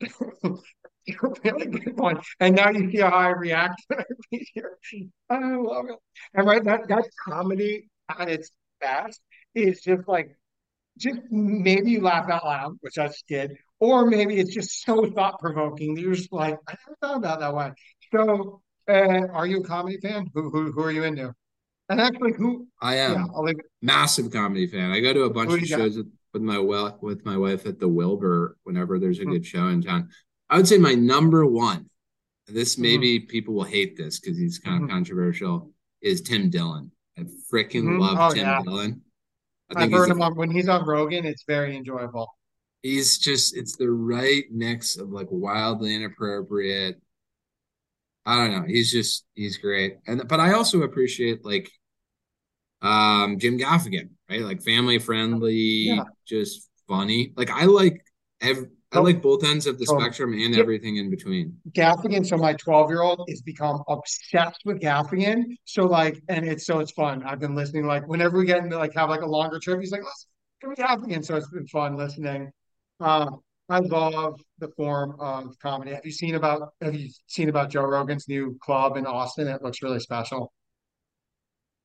really 1.44 1.66
good 1.66 1.98
one. 1.98 2.20
And 2.40 2.56
now 2.56 2.70
you 2.70 2.90
see 2.90 2.98
how 2.98 3.08
I 3.08 3.28
react 3.28 3.80
I 3.90 4.02
read 4.32 4.46
here. 4.52 4.78
I 5.30 5.38
love 5.38 5.86
it. 5.88 5.98
And 6.34 6.46
right, 6.46 6.62
that 6.64 6.88
that 6.88 7.04
comedy 7.26 7.88
at 8.08 8.28
its 8.28 8.50
best 8.80 9.20
is 9.54 9.80
just 9.80 10.06
like 10.08 10.36
just 10.98 11.20
maybe 11.30 11.92
you 11.92 12.00
laugh 12.00 12.28
out 12.30 12.44
loud, 12.44 12.76
which 12.80 12.98
I 12.98 13.10
did, 13.28 13.56
or 13.80 14.06
maybe 14.06 14.38
it's 14.38 14.54
just 14.54 14.82
so 14.82 15.10
thought 15.10 15.38
provoking. 15.40 15.96
You're 15.96 16.14
just 16.14 16.32
like, 16.32 16.58
I 16.68 16.74
never 16.86 16.96
thought 17.00 17.16
about 17.16 17.40
that 17.40 17.54
one. 17.54 17.74
So, 18.12 18.62
uh, 18.88 19.26
are 19.32 19.46
you 19.46 19.60
a 19.60 19.64
comedy 19.64 19.98
fan? 19.98 20.30
Who, 20.34 20.50
who 20.50 20.72
who 20.72 20.82
are 20.82 20.92
you 20.92 21.04
into? 21.04 21.34
And 21.88 22.00
actually, 22.00 22.32
who 22.32 22.66
I 22.80 22.96
am 22.96 23.14
yeah, 23.14 23.40
leave... 23.40 23.56
massive 23.80 24.32
comedy 24.32 24.66
fan. 24.66 24.90
I 24.90 25.00
go 25.00 25.12
to 25.12 25.22
a 25.22 25.30
bunch 25.30 25.52
of 25.52 25.66
shows 25.66 25.96
with, 25.96 26.10
with, 26.32 26.42
my 26.42 26.58
well 26.58 26.98
with 27.00 27.24
my 27.24 27.36
wife 27.36 27.66
at 27.66 27.78
the 27.78 27.88
Wilbur 27.88 28.56
whenever 28.64 28.98
there's 28.98 29.20
a 29.20 29.24
hmm. 29.24 29.32
good 29.32 29.46
show 29.46 29.68
in 29.68 29.82
town. 29.82 30.08
I 30.50 30.56
would 30.56 30.68
say 30.68 30.78
my 30.78 30.94
number 30.94 31.46
one. 31.46 31.88
This 32.48 32.74
mm-hmm. 32.74 32.82
maybe 32.82 33.18
mm-hmm. 33.18 33.28
people 33.28 33.54
will 33.54 33.64
hate 33.64 33.96
this 33.96 34.20
because 34.20 34.38
he's 34.38 34.58
kind 34.58 34.76
of 34.76 34.82
mm-hmm. 34.82 34.96
controversial. 34.96 35.72
Is 36.00 36.20
Tim 36.20 36.50
Dillon? 36.50 36.92
I 37.18 37.22
freaking 37.52 37.84
mm-hmm. 37.84 37.98
love 37.98 38.18
oh, 38.18 38.34
Tim 38.34 38.46
yeah. 38.46 38.62
Dillon. 38.62 39.02
I 39.74 39.82
have 39.82 39.92
heard 39.92 40.10
him 40.10 40.22
on, 40.22 40.36
when 40.36 40.50
he's 40.50 40.68
on 40.68 40.86
Rogan. 40.86 41.24
It's 41.24 41.44
very 41.46 41.76
enjoyable. 41.76 42.28
He's 42.82 43.18
just 43.18 43.56
it's 43.56 43.76
the 43.76 43.90
right 43.90 44.44
mix 44.52 44.96
of 44.96 45.10
like 45.10 45.26
wildly 45.30 45.94
inappropriate. 45.94 47.00
I 48.26 48.36
don't 48.36 48.52
know. 48.52 48.64
He's 48.66 48.90
just 48.90 49.24
he's 49.34 49.56
great, 49.56 49.98
and 50.06 50.26
but 50.28 50.40
I 50.40 50.52
also 50.52 50.82
appreciate 50.82 51.44
like 51.44 51.70
um 52.82 53.38
Jim 53.38 53.58
Gaffigan, 53.58 54.10
right? 54.28 54.42
Like 54.42 54.62
family 54.62 54.98
friendly, 54.98 55.54
yeah. 55.54 56.04
just 56.26 56.68
funny. 56.88 57.32
Like 57.36 57.50
I 57.50 57.64
like 57.64 58.04
every 58.40 58.66
I 58.92 59.00
like 59.00 59.20
both 59.20 59.44
ends 59.44 59.66
of 59.66 59.78
the 59.78 59.86
spectrum 59.86 60.32
and 60.32 60.56
everything 60.56 60.96
in 60.96 61.10
between. 61.10 61.58
Gaffigan, 61.72 62.24
so 62.26 62.36
my 62.36 62.54
12 62.54 62.90
year 62.90 63.02
old 63.02 63.28
has 63.28 63.42
become 63.42 63.82
obsessed 63.88 64.62
with 64.64 64.80
Gaffigan. 64.80 65.44
So 65.64 65.84
like, 65.84 66.20
and 66.28 66.46
it's 66.46 66.66
so 66.66 66.78
it's 66.78 66.92
fun. 66.92 67.22
I've 67.24 67.40
been 67.40 67.54
listening 67.54 67.86
like 67.86 68.06
whenever 68.06 68.38
we 68.38 68.46
get 68.46 68.62
into 68.62 68.78
like 68.78 68.94
have 68.94 69.10
like 69.10 69.22
a 69.22 69.26
longer 69.26 69.58
trip, 69.58 69.80
he's 69.80 69.92
like, 69.92 70.02
let's 70.02 70.26
go 70.62 70.72
Gaffigan. 70.74 71.24
So 71.24 71.36
it's 71.36 71.48
been 71.48 71.66
fun 71.66 71.96
listening. 71.96 72.50
Uh, 73.00 73.30
I 73.68 73.80
love 73.80 74.40
the 74.58 74.68
form 74.76 75.16
of 75.20 75.58
comedy. 75.60 75.92
Have 75.92 76.04
you 76.04 76.12
seen 76.12 76.34
about 76.34 76.70
Have 76.80 76.94
you 76.94 77.10
seen 77.26 77.48
about 77.48 77.70
Joe 77.70 77.84
Rogan's 77.84 78.28
new 78.28 78.58
club 78.62 78.96
in 78.96 79.06
Austin? 79.06 79.48
It 79.48 79.62
looks 79.62 79.82
really 79.82 80.00
special. 80.00 80.52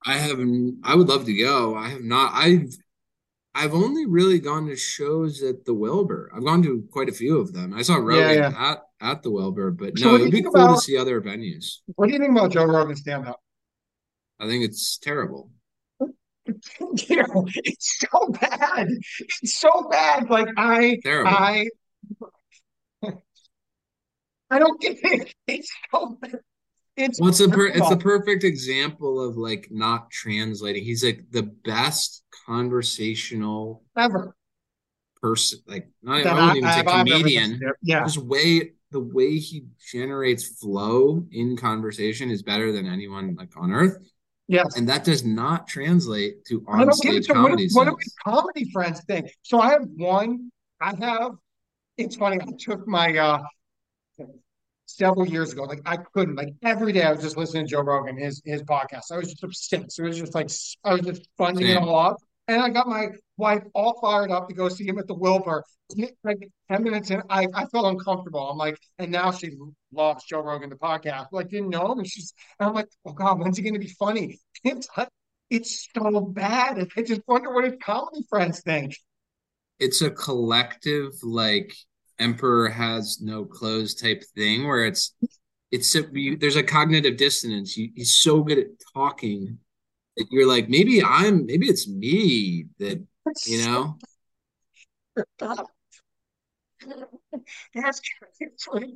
I 0.06 0.18
haven't. 0.18 0.82
I 0.84 0.96
would 0.96 1.08
love 1.08 1.26
to 1.26 1.34
go. 1.34 1.76
I 1.76 1.90
have 1.90 2.04
not. 2.04 2.32
I've 2.34 2.76
I've 3.54 3.74
only 3.74 4.06
really 4.06 4.40
gone 4.40 4.68
to 4.68 4.76
shows 4.76 5.44
at 5.44 5.66
the 5.66 5.74
Wilbur. 5.74 6.32
I've 6.34 6.46
gone 6.46 6.64
to 6.64 6.88
quite 6.92 7.10
a 7.10 7.14
few 7.14 7.38
of 7.38 7.54
them. 7.54 7.74
I 7.74 7.82
saw 7.82 7.98
Rogan 7.98 8.38
yeah, 8.38 8.50
yeah. 8.50 8.72
at 8.72 8.82
at 9.02 9.24
the 9.24 9.32
Wilbur, 9.32 9.72
but 9.72 9.98
so 9.98 10.12
no, 10.12 10.16
it'd 10.16 10.32
be 10.32 10.42
cool 10.42 10.56
about, 10.56 10.76
to 10.76 10.82
see 10.82 10.98
other 10.98 11.22
venues. 11.22 11.80
What 11.96 12.08
do 12.08 12.14
you 12.14 12.20
think 12.20 12.32
about 12.32 12.52
Joe 12.52 12.66
Rogan 12.66 12.96
stand 12.96 13.28
up? 13.28 13.40
I 14.40 14.48
think 14.48 14.64
it's 14.64 14.98
terrible. 14.98 15.52
it's 16.46 18.00
so 18.00 18.28
bad. 18.30 18.88
It's 18.88 19.56
so 19.56 19.88
bad. 19.90 20.30
Like 20.30 20.48
I, 20.58 21.00
terrible. 21.04 21.32
I, 21.32 21.68
I 24.52 24.60
don't 24.60 24.80
get 24.80 25.00
it. 25.02 25.34
It's. 25.48 25.72
It's 26.98 27.22
well, 27.22 27.30
it's 27.30 27.40
a 27.40 27.48
per- 27.48 27.68
it's 27.68 27.90
a 27.90 27.96
perfect 27.96 28.44
example 28.44 29.24
of 29.24 29.38
like 29.38 29.70
not 29.72 30.12
translating. 30.12 30.84
He's 30.84 31.06
like 31.06 31.24
the 31.32 31.44
best 31.44 32.24
conversational 32.46 33.84
ever 33.98 34.36
person. 35.22 35.60
Like 35.68 35.90
not 36.04 36.24
that 36.26 36.34
I 36.34 36.48
wouldn't 36.48 36.58
even 36.58 36.72
say 36.72 36.84
comedian. 36.84 37.62
Yeah, 37.82 38.04
just 38.04 38.18
way 38.18 38.74
the 38.92 39.00
way 39.00 39.38
he 39.38 39.68
generates 39.92 40.60
flow 40.60 41.26
in 41.32 41.56
conversation 41.56 42.30
is 42.30 42.44
better 42.44 42.74
than 42.74 42.88
anyone 42.88 43.36
like 43.36 43.56
on 43.56 43.72
earth. 43.72 43.98
Yes. 44.50 44.76
And 44.76 44.90
that 44.90 45.06
does 45.06 45.24
not 45.24 45.68
translate 45.68 46.44
to 46.46 46.64
on 46.68 46.92
stage 46.92 47.30
comedy. 47.30 47.70
What, 47.72 47.88
what 47.88 48.00
do 48.00 48.12
comedy 48.22 48.70
friends 48.74 49.02
think? 49.06 49.34
So 49.44 49.62
I 49.62 49.70
have 49.72 49.86
one, 49.96 50.52
I 50.82 50.94
have, 51.00 51.32
it's 51.98 52.18
funny, 52.18 52.38
I 52.42 52.52
took 52.60 52.86
my 52.86 53.18
uh 53.18 53.42
several 54.98 55.28
years 55.28 55.54
ago. 55.54 55.64
Like 55.64 55.82
I 55.86 55.98
couldn't, 55.98 56.36
like 56.36 56.54
every 56.64 56.94
day 56.94 57.04
I 57.04 57.12
was 57.12 57.22
just 57.22 57.38
listening 57.38 57.66
to 57.66 57.72
Joe 57.72 57.82
Rogan, 57.82 58.18
his 58.18 58.42
his 58.46 58.64
podcast. 58.64 59.12
I 59.12 59.18
was 59.18 59.30
just 59.30 59.44
obsessed. 59.44 60.00
It 60.00 60.04
was 60.04 60.18
just 60.18 60.36
like 60.36 60.50
I 60.84 60.94
was 60.94 61.02
just 61.02 61.28
funding 61.38 61.68
it 61.68 61.78
all 61.78 61.98
up. 61.98 62.18
And 62.48 62.62
I 62.62 62.70
got 62.70 62.88
my 62.88 63.10
wife 63.38 63.64
all 63.74 64.00
fired 64.02 64.32
up 64.32 64.50
to 64.50 64.56
go 64.56 64.68
see 64.68 64.86
him 64.86 65.00
at 65.00 65.08
the 65.08 65.14
Wilbur. 65.14 65.64
Like 66.24 66.50
10 66.72 66.84
minutes 66.84 67.12
in, 67.12 67.22
I, 67.30 67.48
I 67.54 67.66
felt 67.66 67.86
uncomfortable. 67.86 68.50
I'm 68.50 68.58
like, 68.58 68.78
and 68.98 69.12
now 69.12 69.32
she 69.32 69.52
loves 69.94 70.26
Joe 70.26 70.42
Rogan, 70.42 70.70
the 70.70 70.76
podcast. 70.76 71.28
Like, 71.32 71.50
didn't 71.50 71.70
know 71.70 71.92
him. 71.92 72.00
And 72.00 72.08
she's, 72.08 72.34
and 72.60 72.70
I'm 72.70 72.76
like, 72.76 72.88
oh 73.06 73.14
God, 73.14 73.40
when's 73.40 73.58
he 73.58 73.64
going 73.64 73.74
to 73.74 73.80
be 73.80 73.94
funny? 74.00 74.40
It's, 74.64 74.88
it's 75.50 75.88
so 75.96 76.22
bad. 76.22 76.78
And 76.78 76.92
I 76.96 77.02
just 77.02 77.22
wonder 77.28 77.54
what 77.54 77.66
his 77.66 77.74
comedy 77.82 78.24
friends 78.30 78.62
think. 78.62 78.96
It's 79.80 80.02
a 80.02 80.12
collective, 80.12 81.14
like, 81.24 81.74
emperor 82.22 82.70
has 82.70 83.20
no 83.22 83.46
clothes 83.46 83.96
type 83.96 84.24
thing 84.36 84.68
where 84.68 84.86
it's 84.86 85.16
it's 85.72 85.96
you, 86.14 86.38
there's 86.38 86.56
a 86.58 86.64
cognitive 86.64 87.18
dissonance. 87.18 87.78
You, 87.78 87.90
he's 87.96 88.16
so 88.18 88.44
good 88.44 88.60
at 88.60 88.68
talking 88.94 89.58
that 90.18 90.28
you're 90.32 90.48
like 90.48 90.70
maybe 90.70 91.04
I'm 91.04 91.46
maybe 91.46 91.68
it's 91.68 91.88
me 91.88 92.66
that 92.80 93.04
you 93.46 93.66
know. 93.66 93.98
That's 97.76 98.02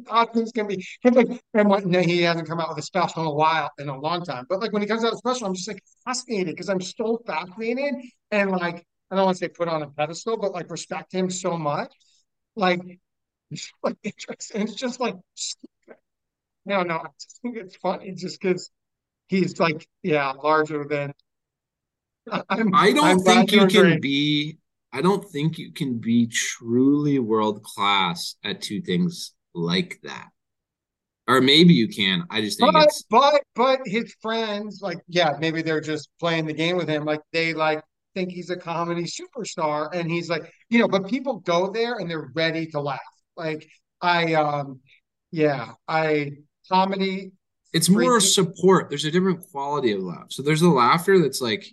Austin's 0.09 0.51
gonna 0.51 0.67
be 0.67 0.85
like, 1.03 1.27
and 1.53 1.69
what, 1.69 1.83
he 1.83 2.21
hasn't 2.21 2.47
come 2.47 2.59
out 2.59 2.69
with 2.69 2.79
a 2.79 2.81
special 2.81 3.21
in 3.21 3.27
a 3.27 3.33
while, 3.33 3.71
in 3.77 3.89
a 3.89 3.99
long 3.99 4.23
time. 4.23 4.45
But 4.49 4.59
like 4.59 4.73
when 4.73 4.81
he 4.81 4.87
comes 4.87 5.03
out 5.03 5.11
with 5.11 5.15
a 5.15 5.29
special, 5.29 5.47
I'm 5.47 5.53
just 5.53 5.67
like 5.67 5.83
fascinated 6.03 6.55
because 6.55 6.69
I'm 6.69 6.81
so 6.81 7.21
fascinated 7.25 7.95
and 8.31 8.51
like 8.51 8.85
I 9.11 9.15
don't 9.15 9.25
want 9.25 9.37
to 9.37 9.45
say 9.45 9.49
put 9.49 9.67
on 9.67 9.83
a 9.83 9.87
pedestal, 9.87 10.37
but 10.37 10.51
like 10.51 10.69
respect 10.71 11.13
him 11.13 11.29
so 11.29 11.57
much. 11.57 11.93
Like 12.55 12.81
like 13.83 13.97
interesting. 14.03 14.61
It's 14.61 14.75
just 14.75 14.99
like 14.99 15.15
no, 16.65 16.83
no. 16.83 16.95
I 16.97 17.07
just 17.19 17.39
think 17.41 17.57
it's 17.57 17.75
funny 17.77 18.11
just 18.11 18.41
because 18.41 18.69
he's 19.27 19.59
like, 19.59 19.87
yeah, 20.03 20.31
larger 20.31 20.85
than 20.85 21.13
I'm 22.49 22.73
I 22.73 22.91
don't 22.91 23.05
I'm 23.05 23.19
think 23.19 23.51
you 23.51 23.67
can 23.67 23.99
be, 23.99 24.57
I 24.91 25.01
don't 25.01 25.23
think 25.29 25.57
you 25.57 25.71
can 25.71 25.99
be 25.99 26.27
truly 26.27 27.19
world 27.19 27.63
class 27.63 28.35
at 28.43 28.61
two 28.61 28.81
things 28.81 29.33
like 29.53 29.99
that. 30.03 30.29
Or 31.27 31.41
maybe 31.41 31.73
you 31.73 31.87
can. 31.87 32.23
I 32.29 32.41
just 32.41 32.59
think 32.59 32.71
But 32.71 32.83
it's 32.83 33.03
but 33.09 33.43
but 33.55 33.79
his 33.85 34.15
friends, 34.21 34.79
like, 34.81 34.99
yeah, 35.07 35.33
maybe 35.39 35.61
they're 35.61 35.81
just 35.81 36.09
playing 36.19 36.45
the 36.45 36.53
game 36.53 36.77
with 36.77 36.87
him. 36.87 37.03
Like 37.03 37.21
they 37.33 37.53
like 37.53 37.83
think 38.13 38.31
he's 38.31 38.49
a 38.49 38.57
comedy 38.57 39.03
superstar, 39.03 39.89
and 39.93 40.09
he's 40.09 40.29
like, 40.29 40.51
you 40.69 40.79
know, 40.79 40.87
but 40.87 41.07
people 41.07 41.39
go 41.39 41.71
there 41.71 41.95
and 41.95 42.09
they're 42.09 42.31
ready 42.35 42.67
to 42.67 42.79
laugh. 42.81 42.99
Like 43.37 43.69
I 44.01 44.33
um 44.35 44.81
yeah, 45.31 45.73
I 45.87 46.33
comedy 46.69 47.31
it's 47.73 47.89
more 47.89 48.19
freaking 48.19 48.33
support. 48.33 48.89
There's 48.89 49.05
a 49.05 49.11
different 49.11 49.41
quality 49.51 49.91
of 49.91 50.01
laugh. 50.01 50.27
So 50.29 50.41
there's 50.43 50.61
the 50.61 50.69
laughter 50.69 51.19
that's 51.19 51.41
like 51.41 51.65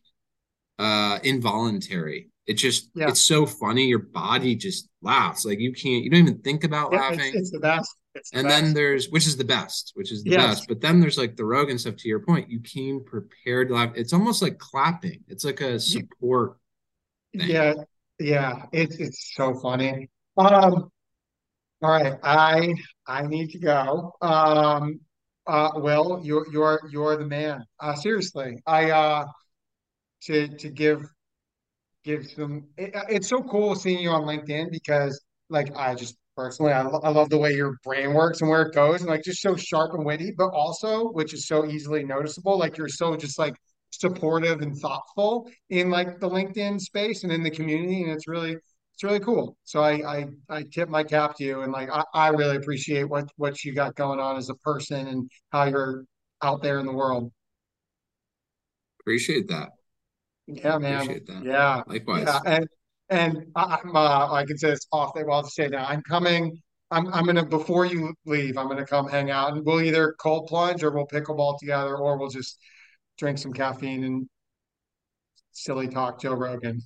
uh 0.79 1.18
involuntary. 1.22 2.31
It 2.46 2.55
just 2.55 2.90
yeah, 2.94 3.09
it's 3.09 3.20
so 3.20 3.46
funny. 3.46 3.87
Your 3.87 4.01
body 4.01 4.57
just 4.57 4.88
laughs. 5.01 5.44
Like 5.44 5.61
you 5.61 5.72
can't 5.72 6.03
you 6.05 6.11
don't 6.11 6.20
even 6.20 6.38
think 6.42 6.64
about 6.64 6.92
yeah, 6.92 7.01
laughing. 7.01 7.33
it's 7.35 7.51
the 7.51 7.61
best. 7.61 7.94
It's 8.14 8.31
the 8.31 8.38
And 8.40 8.51
then 8.51 8.75
there's 8.75 9.09
which 9.11 9.27
is 9.27 9.37
the 9.37 9.44
best, 9.44 9.92
which 9.94 10.11
is 10.12 10.25
the 10.25 10.31
Yes. 10.33 10.44
best. 10.57 10.68
But 10.68 10.81
then 10.81 11.01
there's 11.01 11.18
like 11.18 11.37
the 11.37 11.44
Rogan 11.44 11.79
stuff 11.79 11.96
to 11.96 12.09
your 12.09 12.20
point. 12.20 12.51
You 12.51 12.61
came 12.61 13.05
prepared 13.05 13.68
to 13.68 13.75
laugh. 13.75 13.92
It's 13.94 14.12
almost 14.12 14.42
like 14.42 14.59
clapping. 14.59 15.22
It's 15.29 15.44
like 15.44 15.61
a 15.61 15.79
support 15.79 16.57
thing. 17.38 17.48
Yeah, 17.48 17.75
yeah, 18.18 18.66
it's 18.72 18.96
it's 18.96 19.35
so 19.35 19.55
funny. 19.55 20.11
Um, 20.37 20.90
all 21.82 21.90
right, 21.90 22.14
I 22.22 22.74
I 23.06 23.22
need 23.26 23.50
to 23.50 23.58
go. 23.58 24.12
Um, 24.22 25.00
uh, 25.46 25.70
Will, 25.74 26.20
you're 26.22 26.46
you're 26.52 26.80
you're 26.90 27.16
the 27.16 27.26
man. 27.26 27.64
Uh, 27.80 27.94
seriously, 27.94 28.62
I 28.66 28.90
uh 28.90 29.24
to 30.24 30.48
to 30.58 30.70
give 30.70 31.02
give 32.04 32.26
some. 32.26 32.64
It, 32.76 32.92
it's 33.08 33.28
so 33.28 33.42
cool 33.42 33.74
seeing 33.74 34.00
you 34.00 34.10
on 34.10 34.22
LinkedIn 34.22 34.70
because, 34.70 35.20
like, 35.48 35.74
I 35.76 35.94
just 35.94 36.16
personally, 36.36 36.72
I, 36.72 36.82
lo- 36.82 37.00
I 37.02 37.10
love 37.10 37.28
the 37.30 37.38
way 37.38 37.52
your 37.54 37.76
brain 37.84 38.14
works 38.14 38.40
and 38.40 38.50
where 38.50 38.62
it 38.62 38.74
goes, 38.74 39.00
and 39.00 39.10
like 39.10 39.22
just 39.24 39.42
so 39.42 39.56
sharp 39.56 39.94
and 39.94 40.04
witty, 40.04 40.32
but 40.36 40.48
also, 40.50 41.08
which 41.10 41.34
is 41.34 41.46
so 41.46 41.66
easily 41.66 42.04
noticeable, 42.04 42.58
like 42.58 42.76
you're 42.78 42.88
so 42.88 43.16
just 43.16 43.38
like 43.38 43.54
supportive 43.90 44.60
and 44.62 44.76
thoughtful 44.78 45.48
in 45.70 45.90
like 45.90 46.18
the 46.20 46.28
LinkedIn 46.28 46.80
space 46.80 47.24
and 47.24 47.32
in 47.32 47.42
the 47.42 47.50
community, 47.50 48.02
and 48.02 48.12
it's 48.12 48.28
really 48.28 48.56
it's 48.94 49.02
really 49.05 49.20
cool. 49.20 49.57
So 49.64 49.83
I 49.83 49.92
I, 50.07 50.26
I 50.48 50.62
tip 50.64 50.88
my 50.88 51.05
cap 51.05 51.37
to 51.37 51.44
you, 51.44 51.62
and 51.62 51.72
like 51.72 51.90
I, 51.90 52.05
I 52.14 52.28
really 52.28 52.57
appreciate 52.57 53.05
what 53.05 53.31
what 53.37 53.64
you 53.64 53.74
got 53.74 53.94
going 53.94 54.20
on 54.20 54.37
as 54.37 54.48
a 54.50 54.55
person 54.57 55.07
and 55.09 55.31
how 55.50 55.64
you're 55.64 56.05
out 56.42 56.62
there 56.62 56.78
in 56.78 56.87
the 56.87 56.92
world. 56.92 57.33
Appreciate 59.00 59.48
that. 59.48 59.70
Yeah, 60.46 60.78
man. 60.78 60.94
Appreciate 61.02 61.26
that. 61.26 61.44
Yeah, 61.44 61.83
yeah. 62.18 62.40
And 62.46 62.68
and 63.09 63.46
I- 63.57 63.78
I'm 63.83 63.96
uh, 63.96 64.33
I 64.33 64.44
can 64.44 64.59
say 64.59 64.70
it's 64.70 64.87
off. 64.92 65.12
Well, 65.14 65.31
I'll 65.33 65.44
say 65.44 65.68
now. 65.68 65.87
I'm 65.87 66.02
coming. 66.02 66.61
I'm 66.90 67.12
I'm 67.12 67.24
gonna 67.24 67.44
before 67.44 67.87
you 67.87 68.14
leave. 68.26 68.57
I'm 68.59 68.68
gonna 68.68 68.87
come 68.87 69.09
hang 69.09 69.31
out, 69.31 69.55
and 69.55 69.64
we'll 69.64 69.81
either 69.81 70.14
cold 70.20 70.46
plunge 70.48 70.83
or 70.85 70.90
we'll 70.90 71.07
pickleball 71.07 71.59
together, 71.59 71.96
or 71.96 72.18
we'll 72.18 72.28
just 72.28 72.59
drink 73.18 73.38
some 73.38 73.52
caffeine 73.52 74.05
and 74.05 74.28
silly 75.52 75.88
talk 75.88 76.20
Joe 76.20 76.35
Rogan. 76.35 76.81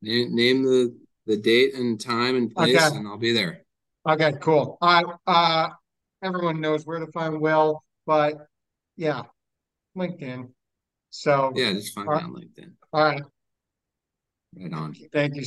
Name, 0.00 0.34
name 0.34 0.62
the 0.64 0.96
the 1.26 1.36
date 1.36 1.74
and 1.74 2.00
time 2.00 2.36
and 2.36 2.52
Okay. 2.56 2.72
place, 2.72 2.90
and 2.90 3.06
I'll 3.06 3.18
be 3.18 3.32
there. 3.32 3.62
Okay. 4.08 4.32
Cool. 4.40 4.78
Right. 4.82 5.04
Uh, 5.26 5.68
everyone 6.22 6.60
knows 6.60 6.84
where 6.86 6.98
to 6.98 7.10
find 7.12 7.40
Will, 7.40 7.84
but 8.06 8.34
yeah, 8.96 9.22
LinkedIn. 9.96 10.50
So, 11.10 11.52
Yeah, 11.54 11.72
just 11.72 11.94
find 11.94 12.08
me 12.08 12.14
right. 12.14 12.24
on 12.24 12.32
LinkedIn. 12.32 12.72
All 12.92 13.04
right. 13.04 13.22
Right 14.54 14.72
on. 14.72 14.94
Thank 15.12 15.36
you 15.36 15.44